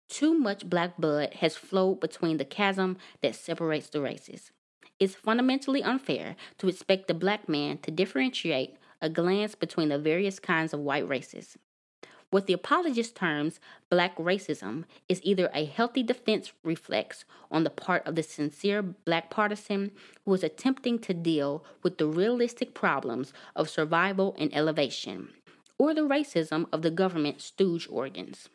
Too 0.08 0.34
much 0.34 0.68
black 0.68 0.96
blood 0.96 1.34
has 1.34 1.56
flowed 1.56 2.00
between 2.00 2.38
the 2.38 2.44
chasm 2.44 2.96
that 3.22 3.34
separates 3.34 3.88
the 3.88 4.00
races. 4.00 4.52
It's 4.98 5.14
fundamentally 5.14 5.82
unfair 5.82 6.36
to 6.58 6.68
expect 6.68 7.08
the 7.08 7.14
black 7.14 7.48
man 7.48 7.78
to 7.78 7.90
differentiate 7.90 8.76
a 9.02 9.10
glance 9.10 9.54
between 9.54 9.90
the 9.90 9.98
various 9.98 10.38
kinds 10.38 10.72
of 10.72 10.80
white 10.80 11.06
races. 11.06 11.58
What 12.36 12.44
the 12.44 12.52
apologist 12.52 13.16
terms 13.16 13.60
black 13.88 14.14
racism 14.16 14.84
is 15.08 15.22
either 15.24 15.50
a 15.54 15.64
healthy 15.64 16.02
defense 16.02 16.52
reflex 16.62 17.24
on 17.50 17.64
the 17.64 17.70
part 17.70 18.06
of 18.06 18.14
the 18.14 18.22
sincere 18.22 18.82
black 18.82 19.30
partisan 19.30 19.92
who 20.26 20.34
is 20.34 20.44
attempting 20.44 20.98
to 20.98 21.14
deal 21.14 21.64
with 21.82 21.96
the 21.96 22.06
realistic 22.06 22.74
problems 22.74 23.32
of 23.54 23.70
survival 23.70 24.36
and 24.38 24.54
elevation, 24.54 25.30
or 25.78 25.94
the 25.94 26.02
racism 26.02 26.66
of 26.74 26.82
the 26.82 26.90
government 26.90 27.40
stooge 27.40 27.88
organs. 27.90 28.50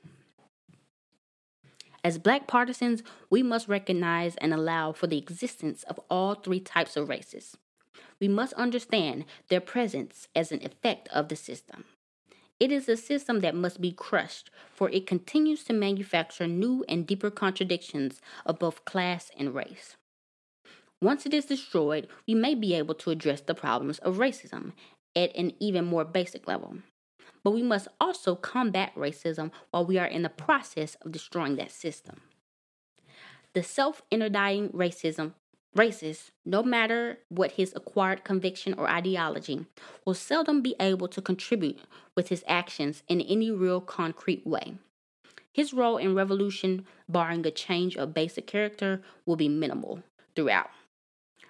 As 2.04 2.20
black 2.20 2.46
partisans, 2.46 3.02
we 3.32 3.42
must 3.42 3.68
recognize 3.68 4.36
and 4.36 4.54
allow 4.54 4.92
for 4.92 5.08
the 5.08 5.18
existence 5.18 5.82
of 5.86 6.00
all 6.08 6.36
three 6.36 6.60
types 6.60 6.96
of 6.96 7.10
races. 7.10 7.58
We 8.20 8.28
must 8.28 8.54
understand 8.54 9.26
their 9.48 9.60
presence 9.60 10.28
as 10.36 10.52
an 10.52 10.64
effect 10.64 11.10
of 11.10 11.30
the 11.30 11.36
system. 11.36 11.86
It 12.62 12.72
is 12.72 12.88
a 12.88 12.96
system 12.96 13.40
that 13.40 13.56
must 13.56 13.82
be 13.82 13.92
crushed, 13.92 14.52
for 14.72 14.88
it 14.92 15.08
continues 15.08 15.64
to 15.64 15.74
manufacture 15.74 16.46
new 16.46 16.86
and 16.88 17.08
deeper 17.08 17.32
contradictions 17.32 18.22
of 18.46 18.60
both 18.60 18.86
class 18.86 19.32
and 19.36 19.56
race. 19.56 19.96
Once 21.02 21.26
it 21.26 21.34
is 21.34 21.46
destroyed, 21.46 22.08
we 22.28 22.36
may 22.36 22.54
be 22.54 22.76
able 22.76 22.94
to 22.94 23.10
address 23.10 23.42
the 23.42 23.56
problems 23.56 23.98
of 23.98 24.18
racism 24.18 24.74
at 25.16 25.36
an 25.36 25.54
even 25.60 25.86
more 25.86 26.06
basic 26.06 26.48
level. 26.48 26.78
But 27.44 27.56
we 27.56 27.64
must 27.64 27.88
also 28.00 28.36
combat 28.36 28.94
racism 28.94 29.50
while 29.72 29.84
we 29.88 29.98
are 29.98 30.06
in 30.06 30.22
the 30.22 30.30
process 30.30 30.94
of 31.02 31.12
destroying 31.12 31.56
that 31.56 31.72
system. 31.72 32.22
The 33.54 33.64
self 33.64 34.04
interdicting 34.12 34.70
racism 34.70 35.34
racist, 35.76 36.32
no 36.46 36.64
matter 36.64 37.20
what 37.30 37.54
his 37.54 37.74
acquired 37.76 38.24
conviction 38.24 38.74
or 38.74 38.90
ideology, 38.90 39.66
will 40.06 40.14
seldom 40.14 40.62
be 40.62 40.76
able 40.80 41.08
to 41.08 41.22
contribute 41.22 41.80
with 42.16 42.30
his 42.30 42.44
actions 42.48 43.04
in 43.08 43.22
any 43.22 43.52
real 43.52 43.82
concrete 43.82 44.46
way. 44.46 44.74
His 45.54 45.74
role 45.74 45.98
in 45.98 46.16
revolution, 46.16 46.86
barring 47.10 47.46
a 47.46 47.52
change 47.52 47.98
of 47.98 48.14
basic 48.14 48.48
character, 48.48 49.02
will 49.26 49.36
be 49.36 49.50
minimal 49.50 50.04
throughout. 50.36 50.70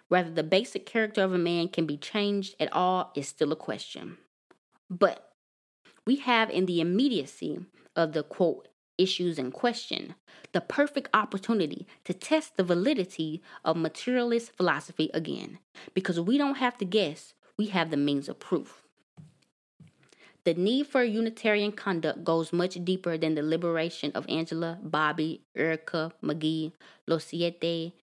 Whether 0.07 0.31
the 0.31 0.43
basic 0.43 0.85
character 0.85 1.23
of 1.23 1.33
a 1.33 1.37
man 1.37 1.69
can 1.69 1.85
be 1.85 1.97
changed 1.97 2.55
at 2.59 2.73
all 2.73 3.11
is 3.15 3.27
still 3.27 3.51
a 3.51 3.55
question. 3.55 4.17
But 4.89 5.31
we 6.05 6.17
have 6.17 6.49
in 6.49 6.65
the 6.65 6.81
immediacy 6.81 7.65
of 7.95 8.13
the 8.13 8.23
quote 8.23 8.67
issues 9.01 9.39
in 9.39 9.51
question, 9.51 10.15
the 10.51 10.61
perfect 10.61 11.09
opportunity 11.13 11.87
to 12.03 12.13
test 12.13 12.57
the 12.57 12.63
validity 12.63 13.41
of 13.63 13.77
materialist 13.77 14.55
philosophy 14.55 15.09
again, 15.13 15.59
because 15.93 16.19
we 16.19 16.37
don't 16.37 16.55
have 16.55 16.77
to 16.77 16.85
guess, 16.85 17.33
we 17.57 17.67
have 17.67 17.89
the 17.89 17.97
means 17.97 18.29
of 18.29 18.39
proof. 18.39 18.83
The 20.43 20.55
need 20.55 20.87
for 20.87 21.03
Unitarian 21.03 21.71
conduct 21.71 22.23
goes 22.23 22.51
much 22.51 22.83
deeper 22.83 23.15
than 23.17 23.35
the 23.35 23.43
liberation 23.43 24.11
of 24.13 24.25
Angela, 24.27 24.79
Bobby, 24.81 25.41
Ericka, 25.55 26.13
Magee, 26.21 26.73
Los 27.07 27.25
Siete, 27.25 27.93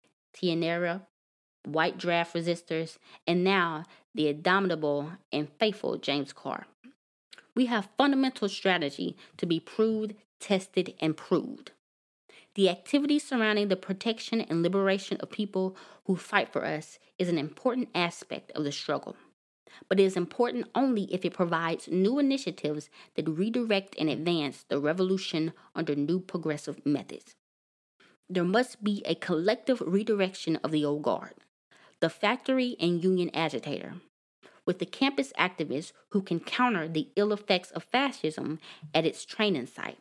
White 1.64 1.98
Draft 1.98 2.34
Resistors, 2.34 2.98
and 3.26 3.42
now 3.42 3.84
the 4.14 4.28
indomitable 4.28 5.10
and 5.32 5.48
faithful 5.58 5.96
James 5.96 6.32
Carr. 6.32 6.66
We 7.56 7.66
have 7.66 7.88
fundamental 7.98 8.48
strategy 8.48 9.16
to 9.36 9.44
be 9.44 9.58
proved 9.58 10.14
tested, 10.40 10.94
and 11.00 11.16
proved. 11.16 11.72
The 12.54 12.68
activity 12.68 13.18
surrounding 13.18 13.68
the 13.68 13.76
protection 13.76 14.40
and 14.40 14.62
liberation 14.62 15.18
of 15.18 15.30
people 15.30 15.76
who 16.06 16.16
fight 16.16 16.52
for 16.52 16.64
us 16.64 16.98
is 17.18 17.28
an 17.28 17.38
important 17.38 17.88
aspect 17.94 18.50
of 18.52 18.64
the 18.64 18.72
struggle, 18.72 19.16
but 19.88 20.00
it 20.00 20.04
is 20.04 20.16
important 20.16 20.68
only 20.74 21.04
if 21.14 21.24
it 21.24 21.34
provides 21.34 21.88
new 21.88 22.18
initiatives 22.18 22.90
that 23.14 23.28
redirect 23.28 23.94
and 23.98 24.10
advance 24.10 24.64
the 24.68 24.80
revolution 24.80 25.52
under 25.74 25.94
new 25.94 26.18
progressive 26.18 26.84
methods. 26.84 27.36
There 28.28 28.44
must 28.44 28.82
be 28.82 29.02
a 29.06 29.14
collective 29.14 29.80
redirection 29.80 30.56
of 30.56 30.70
the 30.70 30.84
old 30.84 31.02
guard, 31.02 31.34
the 32.00 32.10
factory 32.10 32.76
and 32.80 33.02
union 33.02 33.30
agitator, 33.32 33.94
with 34.66 34.80
the 34.80 34.86
campus 34.86 35.32
activists 35.38 35.92
who 36.10 36.22
can 36.22 36.40
counter 36.40 36.88
the 36.88 37.08
ill 37.16 37.32
effects 37.32 37.70
of 37.70 37.84
fascism 37.84 38.58
at 38.92 39.06
its 39.06 39.24
training 39.24 39.66
site 39.66 39.98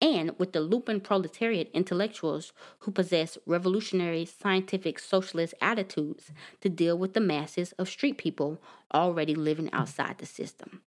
and 0.00 0.38
with 0.38 0.52
the 0.52 0.60
lumpen 0.60 1.02
proletariat 1.02 1.70
intellectuals 1.72 2.52
who 2.80 2.90
possess 2.90 3.36
revolutionary 3.46 4.24
scientific 4.24 4.98
socialist 4.98 5.54
attitudes 5.60 6.30
to 6.60 6.68
deal 6.68 6.96
with 6.96 7.14
the 7.14 7.20
masses 7.20 7.72
of 7.72 7.88
street 7.88 8.16
people 8.16 8.60
already 8.94 9.34
living 9.34 9.70
outside 9.72 10.18
the 10.18 10.26
system. 10.26 10.82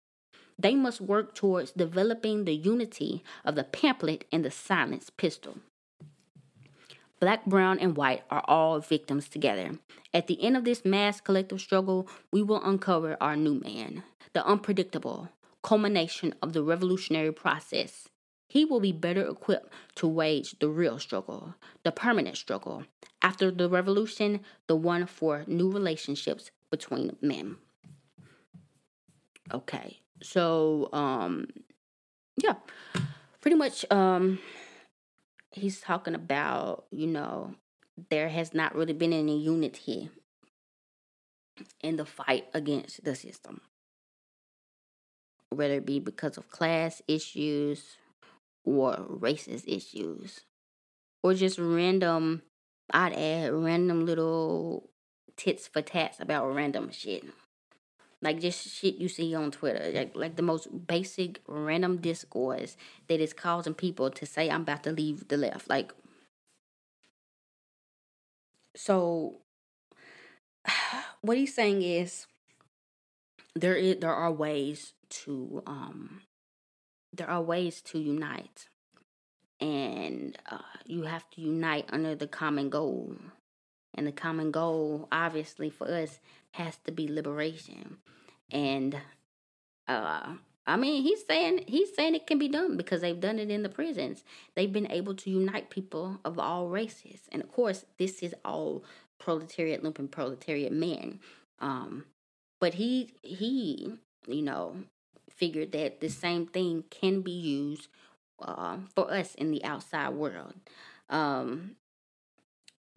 They 0.59 0.75
must 0.75 1.01
work 1.01 1.35
towards 1.35 1.73
developing 1.73 2.45
the 2.45 2.55
unity 2.55 3.23
of 3.45 3.55
the 3.55 3.65
pamphlet 3.65 4.25
and 4.33 4.45
the 4.45 4.51
silenced 4.51 5.17
pistol. 5.17 5.59
Black, 7.21 7.47
brown, 7.47 7.79
and 7.79 7.97
white 7.97 8.23
are 8.31 8.45
all 8.47 8.81
victims 8.81 9.29
together. 9.29 9.79
At 10.13 10.27
the 10.27 10.43
end 10.43 10.57
of 10.57 10.65
this 10.65 10.85
mass 10.85 11.21
collective 11.21 11.61
struggle, 11.61 12.09
we 12.31 12.43
will 12.43 12.63
uncover 12.63 13.17
our 13.21 13.37
new 13.37 13.61
man, 13.61 14.03
the 14.33 14.45
unpredictable 14.45 15.31
culmination 15.63 16.35
of 16.43 16.53
the 16.53 16.63
revolutionary 16.63 17.33
process 17.33 18.09
he 18.49 18.65
will 18.65 18.81
be 18.81 18.93
better 18.93 19.27
equipped 19.27 19.73
to 19.97 20.07
wage 20.07 20.59
the 20.61 20.69
real 20.69 20.99
struggle, 20.99 21.55
the 21.83 21.93
permanent 21.93 22.37
struggle. 22.37 22.85
After 23.23 23.51
the 23.51 23.69
revolution, 23.69 24.41
the 24.67 24.77
one 24.77 25.07
for 25.07 25.45
new 25.47 25.71
relationships 25.71 26.51
between 26.71 27.17
men. 27.21 27.57
Okay, 29.53 29.99
so, 30.23 30.89
um, 30.93 31.49
yeah. 32.37 32.55
pretty 33.41 33.57
much 33.57 33.85
um 33.93 34.41
he's 35.53 35.81
talking 35.81 36.15
about, 36.15 36.85
you 36.91 37.07
know, 37.07 37.55
there 38.11 38.29
has 38.29 38.53
not 38.53 38.75
really 38.75 38.93
been 38.93 39.13
any 39.13 39.41
unity 39.41 40.11
in 41.81 41.97
the 41.97 42.05
fight 42.05 42.47
against 42.53 43.05
the 43.05 43.15
system. 43.15 43.61
Whether 45.51 45.75
it 45.75 45.87
be 45.87 46.01
because 46.01 46.37
of 46.37 46.51
class 46.51 47.01
issues 47.09 47.97
or 48.67 48.97
racist 49.09 49.65
issues. 49.67 50.41
Or 51.23 51.33
just 51.33 51.59
random 51.59 52.43
I'd 52.91 53.15
add 53.15 53.53
random 53.53 54.05
little 54.05 54.91
tits 55.37 55.67
for 55.67 55.83
tats 55.83 56.21
about 56.21 56.55
random 56.55 56.91
shit. 56.91 57.25
Like 58.23 58.41
just 58.41 58.69
shit 58.69 58.97
you 58.97 59.09
see 59.09 59.35
on 59.35 59.51
Twitter. 59.51 59.91
Like 59.93 60.15
like 60.15 60.37
the 60.37 60.43
most 60.43 60.87
basic 60.87 61.41
random 61.47 61.99
discourse 61.99 62.77
that 63.09 63.21
is 63.21 63.33
causing 63.33 63.75
people 63.75 64.11
to 64.11 64.27
say 64.27 64.51
I'm 64.51 64.63
about 64.63 64.83
to 64.85 64.93
leave 64.93 65.29
the 65.29 65.37
left. 65.37 65.69
Like 65.69 65.93
so 68.75 69.41
what 71.23 71.37
he's 71.37 71.55
saying 71.55 71.83
is 71.83 72.27
there 73.55 73.77
is 73.77 73.99
there 74.01 74.15
are 74.15 74.33
ways 74.33 74.93
to 75.09 75.63
um 75.67 76.23
there 77.17 77.31
are 77.31 77.43
ways 77.43 77.81
to 77.81 77.99
unite 77.99 78.69
and 79.61 80.37
uh, 80.51 80.59
you 80.87 81.03
have 81.03 81.29
to 81.31 81.41
unite 81.41 81.87
under 81.91 82.15
the 82.15 82.27
common 82.27 82.69
goal 82.69 83.17
and 83.95 84.07
the 84.07 84.13
common 84.13 84.51
goal 84.51 85.09
obviously 85.11 85.71
for 85.71 85.89
us 85.89 86.21
has 86.53 86.77
to 86.79 86.93
be 86.93 87.09
liberation 87.09 87.99
and 88.51 88.97
uh 89.89 90.35
I 90.67 90.77
mean, 90.77 91.03
he's 91.03 91.25
saying 91.25 91.65
he's 91.67 91.95
saying 91.95 92.17
it 92.17 92.27
can 92.27 92.39
be 92.39 92.49
done 92.49 92.77
because 92.77 93.01
they've 93.01 93.21
done 93.21 93.39
it 93.39 93.51
in 93.51 93.63
the 93.63 93.69
prisons. 93.69 94.25
They've 94.55 94.73
been 94.73 94.91
able 94.91 95.15
to 95.15 95.31
unite 95.31 95.71
people 95.71 96.19
of 96.25 96.39
all 96.39 96.69
races, 96.69 97.21
and 97.31 97.41
of 97.41 97.53
course, 97.53 97.85
this 97.99 98.21
is 98.23 98.35
all 98.45 98.85
proletariat, 99.19 99.85
lumpen 99.85 100.11
proletariat 100.11 100.73
men. 100.73 101.21
Um, 101.61 102.05
but 102.61 102.75
he 102.75 103.15
he, 103.23 103.93
you 104.27 104.43
know, 104.43 104.77
figured 105.37 105.73
that 105.73 106.01
the 106.01 106.09
same 106.09 106.47
thing 106.47 106.85
can 106.91 107.21
be 107.21 107.33
used 107.33 107.89
uh, 108.41 108.79
for 108.95 109.11
us 109.13 109.35
in 109.35 109.51
the 109.51 109.65
outside 109.65 110.11
world. 110.11 110.55
Um, 111.09 111.77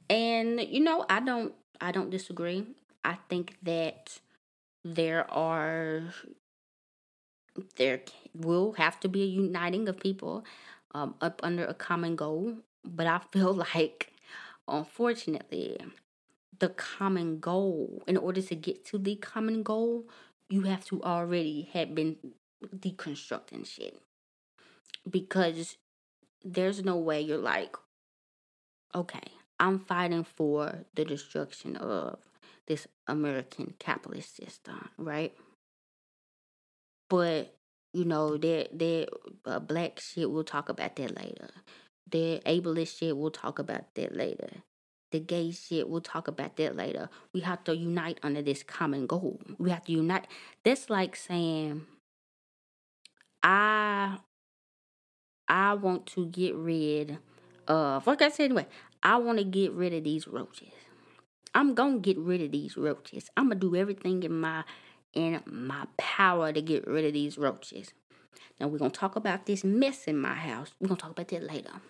and 0.10 0.60
you 0.62 0.80
know, 0.80 1.06
I 1.10 1.20
don't 1.20 1.54
I 1.80 1.92
don't 1.92 2.10
disagree. 2.10 2.66
I 3.04 3.18
think 3.30 3.58
that 3.64 4.20
there 4.84 5.30
are 5.32 6.14
there 7.78 8.02
will 8.36 8.74
have 8.74 9.00
to 9.02 9.08
be 9.10 9.24
a 9.24 9.26
uniting 9.26 9.88
of 9.90 10.00
people 10.00 10.46
um, 10.94 11.16
up 11.22 11.40
under 11.44 11.66
a 11.66 11.74
common 11.74 12.16
goal. 12.16 12.56
But 12.84 13.08
I 13.08 13.20
feel 13.32 13.54
like, 13.54 14.14
unfortunately, 14.68 15.78
the 16.60 16.70
common 16.70 17.40
goal, 17.40 18.04
in 18.08 18.18
order 18.18 18.42
to 18.42 18.56
get 18.56 18.86
to 18.86 18.98
the 18.98 19.16
common 19.16 19.64
goal, 19.64 20.06
you 20.50 20.64
have 20.64 20.84
to 20.86 21.02
already 21.04 21.70
have 21.74 21.94
been 21.94 22.18
deconstructing 22.76 23.66
shit. 23.66 24.02
Because 25.10 25.78
there's 26.44 26.84
no 26.84 26.98
way 26.98 27.22
you're 27.22 27.38
like, 27.38 27.76
okay, 28.94 29.32
I'm 29.60 29.80
fighting 29.80 30.24
for 30.24 30.86
the 30.96 31.06
destruction 31.06 31.76
of 31.78 32.20
this 32.68 32.88
American 33.08 33.74
capitalist 33.80 34.36
system, 34.38 34.90
right? 34.98 35.34
But 37.10 37.56
you 37.94 38.06
know 38.06 38.38
that 38.38 38.78
that 38.78 39.08
uh, 39.46 39.60
black 39.60 40.00
shit. 40.00 40.30
We'll 40.30 40.44
talk 40.44 40.70
about 40.70 40.96
that 40.98 41.16
later. 41.16 41.50
The 42.10 42.42
ableist 42.46 43.00
shit. 43.00 43.18
We'll 43.18 43.32
talk 43.32 43.60
about 43.60 43.96
that 43.96 44.16
later. 44.16 44.50
The 45.12 45.20
gay 45.20 45.52
shit. 45.52 45.90
We'll 45.90 46.02
talk 46.02 46.28
about 46.28 46.58
that 46.58 46.76
later. 46.76 47.10
We 47.34 47.42
have 47.42 47.64
to 47.64 47.76
unite 47.76 48.20
under 48.22 48.42
this 48.42 48.64
common 48.64 49.08
goal. 49.08 49.40
We 49.58 49.72
have 49.72 49.84
to 49.86 49.92
unite. 49.92 50.28
That's 50.64 50.90
like 50.90 51.16
saying, 51.16 51.86
I 53.42 54.20
I 55.48 55.74
want 55.74 56.06
to 56.08 56.26
get 56.28 56.56
rid 56.56 57.18
of. 57.68 58.06
Like 58.06 58.22
I 58.22 58.30
said 58.30 58.46
anyway, 58.46 58.68
I 59.02 59.18
want 59.18 59.40
to 59.40 59.44
get 59.44 59.72
rid 59.72 59.94
of 59.94 60.04
these 60.04 60.28
roaches. 60.28 60.70
I'm 61.56 61.74
gonna 61.74 62.00
get 62.00 62.18
rid 62.18 62.42
of 62.42 62.52
these 62.52 62.78
roaches. 62.78 63.30
I'm 63.36 63.50
gonna 63.50 63.60
do 63.60 63.76
everything 63.76 64.24
in 64.24 64.40
my 64.40 64.64
in 65.14 65.42
my 65.46 65.86
power 65.98 66.54
to 66.54 66.62
get 66.62 66.86
rid 66.88 67.06
of 67.06 67.14
these 67.14 67.38
roaches. 67.38 67.94
Now, 68.60 68.68
we're 68.68 68.78
to 68.80 68.90
talk 68.90 69.16
about 69.16 69.46
this 69.46 69.64
mess 69.64 70.06
in 70.06 70.18
my 70.18 70.36
house. 70.36 70.74
We're 70.80 70.90
to 70.90 70.96
talk 70.96 71.12
about 71.12 71.30
that 71.30 71.44
later. 71.44 71.82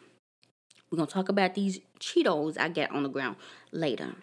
We're 0.90 0.98
going 0.98 1.08
to 1.08 1.14
talk 1.14 1.30
about 1.30 1.56
these 1.56 1.80
Cheetos 2.00 2.58
I 2.58 2.70
got 2.70 2.92
on 2.92 3.04
the 3.04 3.10
ground 3.10 3.36
later. 3.72 4.16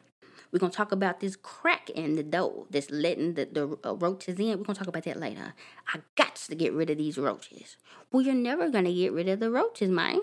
We're 0.53 0.59
going 0.59 0.73
to 0.73 0.77
talk 0.77 0.93
about 0.93 1.21
this 1.21 1.37
crack 1.37 1.91
in 1.91 2.17
the 2.17 2.23
dough 2.23 2.67
that's 2.71 2.91
letting 2.91 3.35
the, 3.35 3.45
the 3.45 3.89
uh, 3.89 3.95
roaches 3.95 4.39
in. 4.39 4.47
We're 4.47 4.65
going 4.65 4.75
to 4.75 4.75
talk 4.75 4.89
about 4.89 5.05
that 5.05 5.19
later. 5.19 5.55
I 5.93 6.01
got 6.17 6.37
to 6.37 6.55
get 6.55 6.73
rid 6.73 6.91
of 6.91 6.99
these 6.99 7.19
roaches. 7.19 7.77
Well, 8.11 8.23
you're 8.23 8.35
never 8.35 8.71
going 8.71 8.85
to 8.85 8.93
get 8.93 9.13
rid 9.13 9.29
of 9.29 9.41
the 9.41 9.51
roaches, 9.51 9.91
man. 9.91 10.21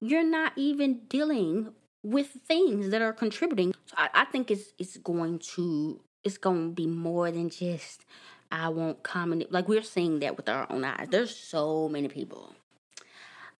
You're 0.00 0.24
not 0.24 0.52
even 0.56 1.00
dealing 1.08 1.72
with 2.02 2.28
things 2.46 2.90
that 2.90 3.02
are 3.02 3.12
contributing. 3.12 3.74
So 3.86 3.94
I, 3.96 4.08
I 4.14 4.24
think 4.24 4.50
it's 4.50 4.72
it's 4.78 4.96
going 4.96 5.40
to 5.54 6.00
it's 6.24 6.38
gonna 6.38 6.68
be 6.68 6.86
more 6.86 7.30
than 7.30 7.50
just 7.50 8.04
I 8.50 8.68
want 8.68 9.02
communism. 9.02 9.52
Like 9.52 9.68
we're 9.68 9.82
seeing 9.82 10.20
that 10.20 10.36
with 10.36 10.48
our 10.48 10.66
own 10.70 10.84
eyes. 10.84 11.08
There's 11.10 11.34
so 11.34 11.88
many 11.88 12.08
people. 12.08 12.54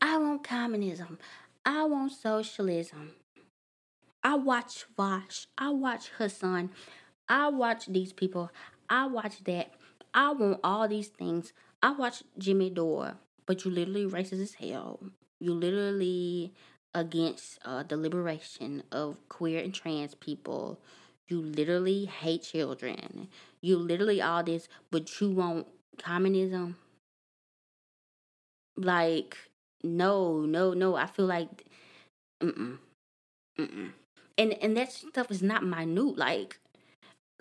I 0.01 0.17
want 0.17 0.43
communism. 0.45 1.19
I 1.65 1.85
want 1.85 2.13
socialism. 2.13 3.13
I 4.23 4.35
watch 4.37 4.85
Vosh. 4.97 5.47
I 5.59 5.71
watch 5.71 6.11
Hasan. 6.19 6.71
I 7.29 7.49
watch 7.49 7.87
these 7.87 8.13
people. 8.13 8.51
I 8.89 9.07
watch 9.07 9.45
that. 9.45 9.73
I 10.15 10.33
want 10.33 10.61
all 10.65 10.89
these 10.89 11.09
things. 11.09 11.53
I 11.83 11.93
watch 11.93 12.23
Jimmy 12.39 12.71
Dore, 12.71 13.15
but 13.47 13.65
you 13.65 13.71
literally 13.71 14.07
racist 14.07 14.43
as 14.43 14.55
hell. 14.55 15.01
You 15.39 15.55
literally 15.55 16.53
against 16.95 17.59
uh, 17.65 17.83
the 17.85 17.97
liberation 17.97 18.83
of 18.91 19.17
queer 19.29 19.63
and 19.63 19.73
trans 19.73 20.15
people. 20.15 20.79
You 21.29 21.41
literally 21.41 22.07
hate 22.07 22.43
children. 22.43 23.29
You 23.61 23.77
literally 23.79 24.21
all 24.21 24.43
this, 24.43 24.69
but 24.91 25.21
you 25.21 25.31
want 25.31 25.67
communism. 25.99 26.77
Like, 28.77 29.37
no, 29.83 30.41
no, 30.41 30.73
no. 30.73 30.97
I 30.97 31.07
feel 31.07 31.27
like, 31.27 31.65
mm-mm, 32.43 32.79
mm-mm. 33.59 33.91
And 34.39 34.53
and 34.63 34.77
that 34.77 34.93
stuff 34.93 35.31
is 35.31 35.43
not 35.43 35.65
minute. 35.65 36.17
Like, 36.17 36.59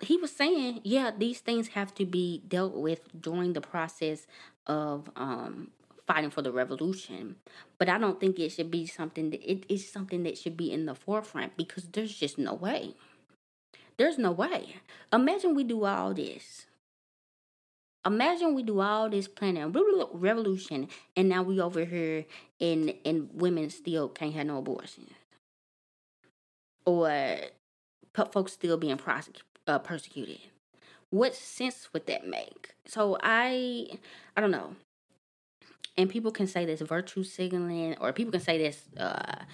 he 0.00 0.16
was 0.16 0.32
saying, 0.32 0.80
yeah, 0.84 1.10
these 1.16 1.40
things 1.40 1.68
have 1.68 1.94
to 1.94 2.06
be 2.06 2.42
dealt 2.48 2.74
with 2.74 3.08
during 3.20 3.52
the 3.52 3.60
process 3.60 4.26
of 4.66 5.10
um 5.16 5.70
fighting 6.06 6.30
for 6.30 6.42
the 6.42 6.52
revolution. 6.52 7.36
But 7.78 7.88
I 7.88 7.98
don't 7.98 8.18
think 8.18 8.38
it 8.38 8.50
should 8.50 8.70
be 8.70 8.86
something 8.86 9.30
that 9.30 9.48
it 9.48 9.64
is 9.68 9.90
something 9.90 10.24
that 10.24 10.36
should 10.38 10.56
be 10.56 10.72
in 10.72 10.86
the 10.86 10.94
forefront 10.94 11.56
because 11.56 11.84
there's 11.84 12.14
just 12.14 12.36
no 12.38 12.54
way. 12.54 12.94
There's 13.96 14.18
no 14.18 14.32
way. 14.32 14.76
Imagine 15.12 15.54
we 15.54 15.62
do 15.62 15.84
all 15.84 16.14
this. 16.14 16.66
Imagine 18.06 18.54
we 18.54 18.62
do 18.62 18.80
all 18.80 19.10
this 19.10 19.28
planning, 19.28 19.74
revolution, 20.12 20.88
and 21.16 21.28
now 21.28 21.42
we 21.42 21.60
over 21.60 21.84
here 21.84 22.24
and 22.60 22.94
and 23.04 23.28
women 23.34 23.68
still 23.68 24.08
can't 24.08 24.32
have 24.32 24.46
no 24.46 24.58
abortion, 24.58 25.10
or 26.86 27.36
folks 28.32 28.52
still 28.52 28.78
being 28.78 28.96
prosec- 28.96 29.42
uh, 29.66 29.78
persecuted. 29.78 30.38
What 31.10 31.34
sense 31.34 31.88
would 31.92 32.06
that 32.06 32.26
make? 32.26 32.74
So 32.86 33.18
I, 33.22 33.98
I 34.36 34.40
don't 34.40 34.52
know. 34.52 34.76
And 35.96 36.08
people 36.08 36.30
can 36.30 36.46
say 36.46 36.64
this 36.64 36.80
virtue 36.80 37.24
signaling, 37.24 37.96
or 38.00 38.12
people 38.12 38.32
can 38.32 38.40
say 38.40 38.58
this 38.58 38.84
uh, 38.96 39.44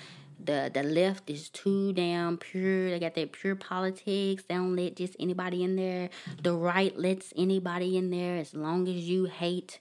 the 0.43 0.71
the 0.73 0.83
left 0.83 1.31
is 1.31 1.49
too 1.49 1.93
damn 1.93 2.37
pure. 2.37 2.91
They 2.91 2.99
got 2.99 3.15
that 3.15 3.33
pure 3.33 3.57
politics. 3.57 4.45
They 4.49 4.55
don't 4.55 4.77
let 4.77 4.97
just 4.97 5.17
anybody 5.19 5.65
in 5.65 5.77
there. 5.77 6.11
The 6.43 6.55
right 6.55 6.97
lets 6.99 7.33
anybody 7.37 7.97
in 7.97 8.11
there 8.11 8.37
as 8.37 8.55
long 8.55 8.89
as 8.89 9.09
you 9.09 9.25
hate 9.25 9.81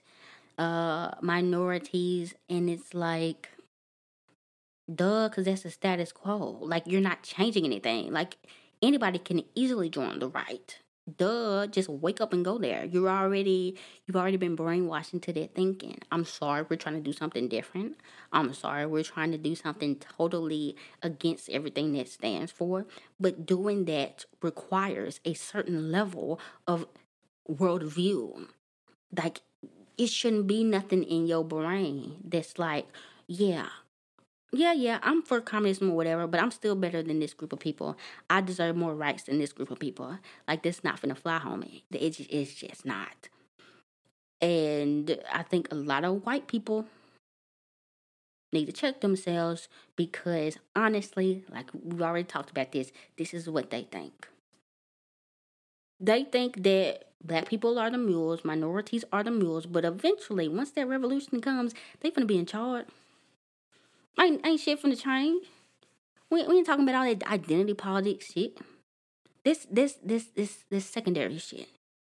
uh 0.58 1.10
minorities 1.20 2.34
and 2.48 2.70
it's 2.70 2.94
like 2.94 3.50
duh 4.92 5.28
because 5.28 5.44
that's 5.44 5.62
the 5.62 5.70
status 5.70 6.12
quo 6.12 6.58
like 6.62 6.84
you're 6.86 7.00
not 7.00 7.22
changing 7.22 7.66
anything 7.66 8.10
like 8.10 8.38
anybody 8.80 9.18
can 9.18 9.42
easily 9.54 9.90
join 9.90 10.18
the 10.18 10.28
right 10.28 10.78
duh 11.16 11.66
just 11.66 11.88
wake 11.88 12.20
up 12.20 12.32
and 12.32 12.44
go 12.44 12.58
there. 12.58 12.84
You're 12.84 13.08
already 13.08 13.76
you've 14.06 14.16
already 14.16 14.36
been 14.36 14.56
brainwashed 14.56 15.12
into 15.12 15.32
that 15.34 15.54
thinking. 15.54 15.98
I'm 16.10 16.24
sorry 16.24 16.64
we're 16.68 16.76
trying 16.76 16.96
to 16.96 17.00
do 17.00 17.12
something 17.12 17.48
different. 17.48 17.96
I'm 18.32 18.52
sorry 18.54 18.86
we're 18.86 19.04
trying 19.04 19.32
to 19.32 19.38
do 19.38 19.54
something 19.54 19.96
totally 19.96 20.76
against 21.02 21.48
everything 21.50 21.92
that 21.94 22.08
stands 22.08 22.50
for. 22.50 22.86
But 23.20 23.46
doing 23.46 23.84
that 23.86 24.24
requires 24.42 25.20
a 25.24 25.34
certain 25.34 25.92
level 25.92 26.40
of 26.66 26.86
worldview. 27.48 28.48
Like 29.16 29.40
it 29.96 30.08
shouldn't 30.08 30.46
be 30.46 30.64
nothing 30.64 31.04
in 31.04 31.26
your 31.26 31.44
brain 31.44 32.16
that's 32.24 32.58
like, 32.58 32.86
yeah, 33.26 33.68
yeah, 34.56 34.72
yeah, 34.72 34.98
I'm 35.02 35.22
for 35.22 35.40
communism 35.40 35.90
or 35.90 35.96
whatever, 35.96 36.26
but 36.26 36.40
I'm 36.40 36.50
still 36.50 36.74
better 36.74 37.02
than 37.02 37.20
this 37.20 37.34
group 37.34 37.52
of 37.52 37.60
people. 37.60 37.96
I 38.28 38.40
deserve 38.40 38.76
more 38.76 38.94
rights 38.94 39.24
than 39.24 39.38
this 39.38 39.52
group 39.52 39.70
of 39.70 39.78
people. 39.78 40.18
Like, 40.48 40.62
this 40.62 40.84
not 40.84 41.00
finna 41.00 41.16
fly, 41.16 41.38
homie. 41.38 41.82
It, 41.90 42.20
it's 42.30 42.54
just 42.54 42.84
not. 42.84 43.28
And 44.40 45.18
I 45.32 45.42
think 45.42 45.68
a 45.70 45.74
lot 45.74 46.04
of 46.04 46.26
white 46.26 46.46
people 46.46 46.86
need 48.52 48.66
to 48.66 48.72
check 48.72 49.00
themselves 49.00 49.68
because 49.96 50.58
honestly, 50.74 51.44
like 51.50 51.70
we 51.72 52.02
already 52.02 52.24
talked 52.24 52.50
about 52.50 52.72
this, 52.72 52.92
this 53.16 53.34
is 53.34 53.48
what 53.48 53.70
they 53.70 53.82
think. 53.82 54.28
They 55.98 56.24
think 56.24 56.62
that 56.62 57.04
black 57.24 57.48
people 57.48 57.78
are 57.78 57.90
the 57.90 57.98
mules, 57.98 58.44
minorities 58.44 59.04
are 59.12 59.24
the 59.24 59.30
mules, 59.30 59.66
but 59.66 59.84
eventually, 59.84 60.48
once 60.48 60.70
that 60.72 60.86
revolution 60.86 61.40
comes, 61.40 61.74
they're 62.00 62.10
gonna 62.10 62.26
be 62.26 62.38
in 62.38 62.46
charge. 62.46 62.86
Ain't, 64.18 64.46
ain't 64.46 64.60
shit 64.60 64.78
from 64.78 64.90
the 64.90 64.96
change. 64.96 65.46
We, 66.30 66.46
we 66.46 66.56
ain't 66.56 66.66
talking 66.66 66.88
about 66.88 67.06
all 67.06 67.14
that 67.14 67.30
identity 67.30 67.74
politics 67.74 68.32
shit. 68.32 68.58
This 69.44 69.66
this 69.70 69.98
this 70.02 70.26
this 70.34 70.64
this 70.70 70.86
secondary 70.86 71.38
shit. 71.38 71.68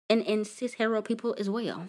And 0.08 0.26
and 0.26 0.46
cis 0.46 0.74
hetero 0.74 1.02
people 1.02 1.34
as 1.38 1.48
well. 1.48 1.88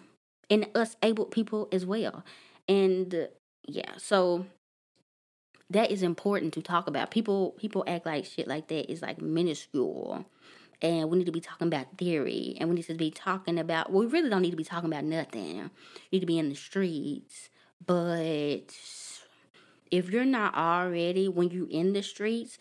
And 0.50 0.68
us 0.76 0.96
able 1.02 1.26
people 1.26 1.68
as 1.72 1.86
well. 1.86 2.24
And 2.68 3.14
uh, 3.16 3.28
yeah, 3.68 3.94
so 3.98 4.46
that 5.70 5.90
is 5.90 6.04
important 6.04 6.54
to 6.54 6.62
talk 6.62 6.88
about. 6.88 7.10
People 7.10 7.52
people 7.52 7.84
act 7.88 8.06
like 8.06 8.26
shit 8.26 8.48
like 8.48 8.68
that 8.68 8.92
is 8.92 9.02
like 9.02 9.22
minuscule. 9.22 10.26
And 10.84 11.10
we 11.10 11.20
need 11.20 11.26
to 11.26 11.32
be 11.32 11.42
talking 11.42 11.68
about 11.68 11.98
theory 11.98 12.58
and 12.60 12.68
we 12.68 12.76
need 12.76 12.88
to 12.88 12.96
be 12.96 13.12
talking 13.12 13.58
about 13.60 13.92
well, 13.92 14.02
we 14.02 14.08
really 14.08 14.30
don't 14.30 14.42
need 14.42 14.52
to 14.52 14.58
be 14.58 14.64
talking 14.64 14.92
about 14.92 15.06
nothing. 15.06 15.70
We 16.12 16.18
need 16.18 16.20
to 16.20 16.26
be 16.26 16.38
in 16.38 16.50
the 16.50 16.56
streets. 16.56 17.50
But 17.84 18.76
if 19.92 20.10
you're 20.10 20.26
not 20.26 20.56
already 20.56 21.28
when 21.28 21.52
you're 21.52 21.70
in 21.70 21.94
the 21.94 22.02
streets 22.02 22.58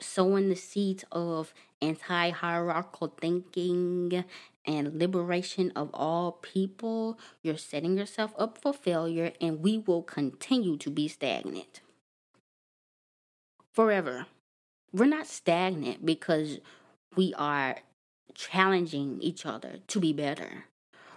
sowing 0.00 0.48
the 0.48 0.56
seeds 0.56 1.04
of 1.12 1.54
anti-hierarchical 1.80 3.14
thinking 3.20 4.24
and 4.64 4.98
liberation 4.98 5.72
of 5.74 5.90
all 5.92 6.32
people 6.42 7.18
you're 7.42 7.56
setting 7.56 7.96
yourself 7.96 8.32
up 8.38 8.58
for 8.58 8.72
failure 8.72 9.32
and 9.40 9.62
we 9.62 9.78
will 9.78 10.02
continue 10.02 10.76
to 10.76 10.90
be 10.90 11.08
stagnant. 11.08 11.80
Forever. 13.72 14.26
We're 14.92 15.06
not 15.06 15.26
stagnant 15.26 16.04
because 16.04 16.58
we 17.16 17.32
are 17.38 17.76
challenging 18.34 19.18
each 19.20 19.46
other 19.46 19.78
to 19.86 20.00
be 20.00 20.12
better. 20.12 20.64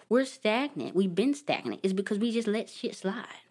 We're 0.08 0.26
stagnant. 0.26 0.96
We've 0.96 1.14
been 1.14 1.34
stagnant. 1.34 1.82
It's 1.84 1.94
because 1.94 2.20
we 2.20 2.32
just 2.32 2.48
let 2.48 2.70
shit 2.70 2.96
slide 2.96 3.45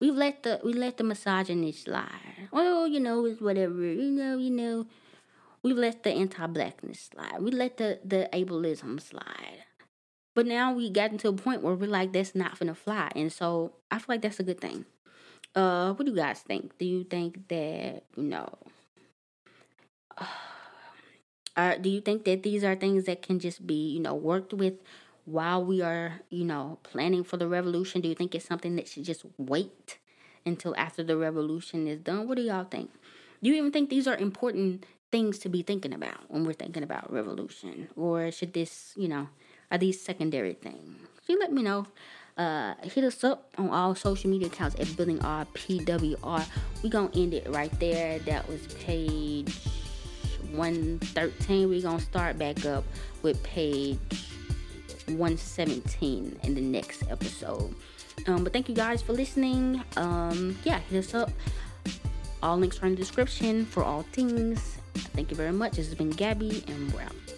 we 0.00 0.10
let 0.10 0.42
the 0.42 0.60
we 0.64 0.72
let 0.72 0.96
the 0.96 1.04
misogynist 1.04 1.84
slide. 1.84 2.48
Well, 2.52 2.86
you 2.86 3.00
know, 3.00 3.24
it's 3.26 3.40
whatever. 3.40 3.82
You 3.82 4.10
know, 4.10 4.38
you 4.38 4.50
know. 4.50 4.86
We 5.62 5.72
let 5.72 6.04
the 6.04 6.10
anti-blackness 6.12 7.10
slide. 7.12 7.42
We 7.42 7.50
let 7.50 7.78
the 7.78 8.00
the 8.04 8.28
ableism 8.32 9.00
slide. 9.00 9.64
But 10.34 10.46
now 10.46 10.72
we 10.72 10.90
got 10.90 11.10
into 11.12 11.28
a 11.28 11.32
point 11.32 11.62
where 11.62 11.74
we're 11.74 11.90
like, 11.90 12.12
that's 12.12 12.34
not 12.34 12.58
gonna 12.58 12.74
fly, 12.74 13.10
and 13.16 13.32
so 13.32 13.74
I 13.90 13.98
feel 13.98 14.06
like 14.14 14.22
that's 14.22 14.40
a 14.40 14.44
good 14.44 14.60
thing. 14.60 14.84
Uh, 15.54 15.92
what 15.94 16.06
do 16.06 16.12
you 16.12 16.16
guys 16.16 16.40
think? 16.40 16.78
Do 16.78 16.84
you 16.86 17.04
think 17.04 17.48
that 17.48 18.04
you 18.16 18.22
know? 18.24 18.48
Uh, 21.56 21.76
do 21.76 21.88
you 21.90 22.00
think 22.00 22.24
that 22.24 22.44
these 22.44 22.62
are 22.62 22.76
things 22.76 23.04
that 23.06 23.20
can 23.20 23.40
just 23.40 23.66
be 23.66 23.90
you 23.90 23.98
know 23.98 24.14
worked 24.14 24.52
with 24.52 24.74
while 25.30 25.62
we 25.62 25.82
are, 25.82 26.20
you 26.30 26.44
know, 26.44 26.78
planning 26.82 27.22
for 27.22 27.36
the 27.36 27.46
revolution? 27.46 28.00
Do 28.00 28.08
you 28.08 28.14
think 28.14 28.34
it's 28.34 28.46
something 28.46 28.76
that 28.76 28.88
should 28.88 29.04
just 29.04 29.24
wait 29.36 29.98
until 30.46 30.74
after 30.76 31.02
the 31.02 31.16
revolution 31.16 31.86
is 31.86 32.00
done? 32.00 32.26
What 32.26 32.36
do 32.36 32.42
y'all 32.42 32.64
think? 32.64 32.90
Do 33.42 33.50
you 33.50 33.56
even 33.56 33.70
think 33.70 33.90
these 33.90 34.06
are 34.08 34.16
important 34.16 34.84
things 35.12 35.38
to 35.40 35.48
be 35.48 35.62
thinking 35.62 35.92
about 35.92 36.30
when 36.30 36.44
we're 36.44 36.54
thinking 36.54 36.82
about 36.82 37.12
revolution? 37.12 37.88
Or 37.94 38.30
should 38.30 38.54
this, 38.54 38.94
you 38.96 39.08
know, 39.08 39.28
are 39.70 39.78
these 39.78 40.00
secondary 40.00 40.54
things? 40.54 40.96
you 41.26 41.38
let 41.38 41.52
me 41.52 41.62
know. 41.62 41.86
Uh, 42.38 42.74
hit 42.82 43.04
us 43.04 43.22
up 43.24 43.52
on 43.58 43.68
all 43.68 43.94
social 43.94 44.30
media 44.30 44.46
accounts 44.46 44.78
at 44.78 44.96
Building 44.96 45.20
Our 45.22 45.44
PWR. 45.46 46.46
we 46.82 46.88
going 46.88 47.10
to 47.10 47.20
end 47.20 47.34
it 47.34 47.48
right 47.50 47.72
there. 47.80 48.20
That 48.20 48.48
was 48.48 48.66
page 48.74 49.54
113. 50.52 51.68
We're 51.68 51.82
going 51.82 51.98
to 51.98 52.04
start 52.04 52.38
back 52.38 52.64
up 52.64 52.84
with 53.22 53.42
page 53.42 53.98
117 55.10 56.40
in 56.42 56.54
the 56.54 56.60
next 56.60 57.04
episode. 57.10 57.74
Um, 58.26 58.44
but 58.44 58.52
thank 58.52 58.68
you 58.68 58.74
guys 58.74 59.02
for 59.02 59.12
listening. 59.12 59.82
Um, 59.96 60.58
yeah, 60.64 60.78
hit 60.90 60.98
us 60.98 61.14
up. 61.14 61.30
All 62.42 62.56
links 62.56 62.82
are 62.82 62.86
in 62.86 62.92
the 62.92 62.98
description 62.98 63.64
for 63.64 63.82
all 63.82 64.02
things. 64.02 64.78
Thank 64.94 65.30
you 65.30 65.36
very 65.36 65.52
much. 65.52 65.72
This 65.72 65.86
has 65.86 65.94
been 65.94 66.10
Gabby, 66.10 66.64
and 66.68 66.92
we're 66.92 67.02
out. 67.02 67.37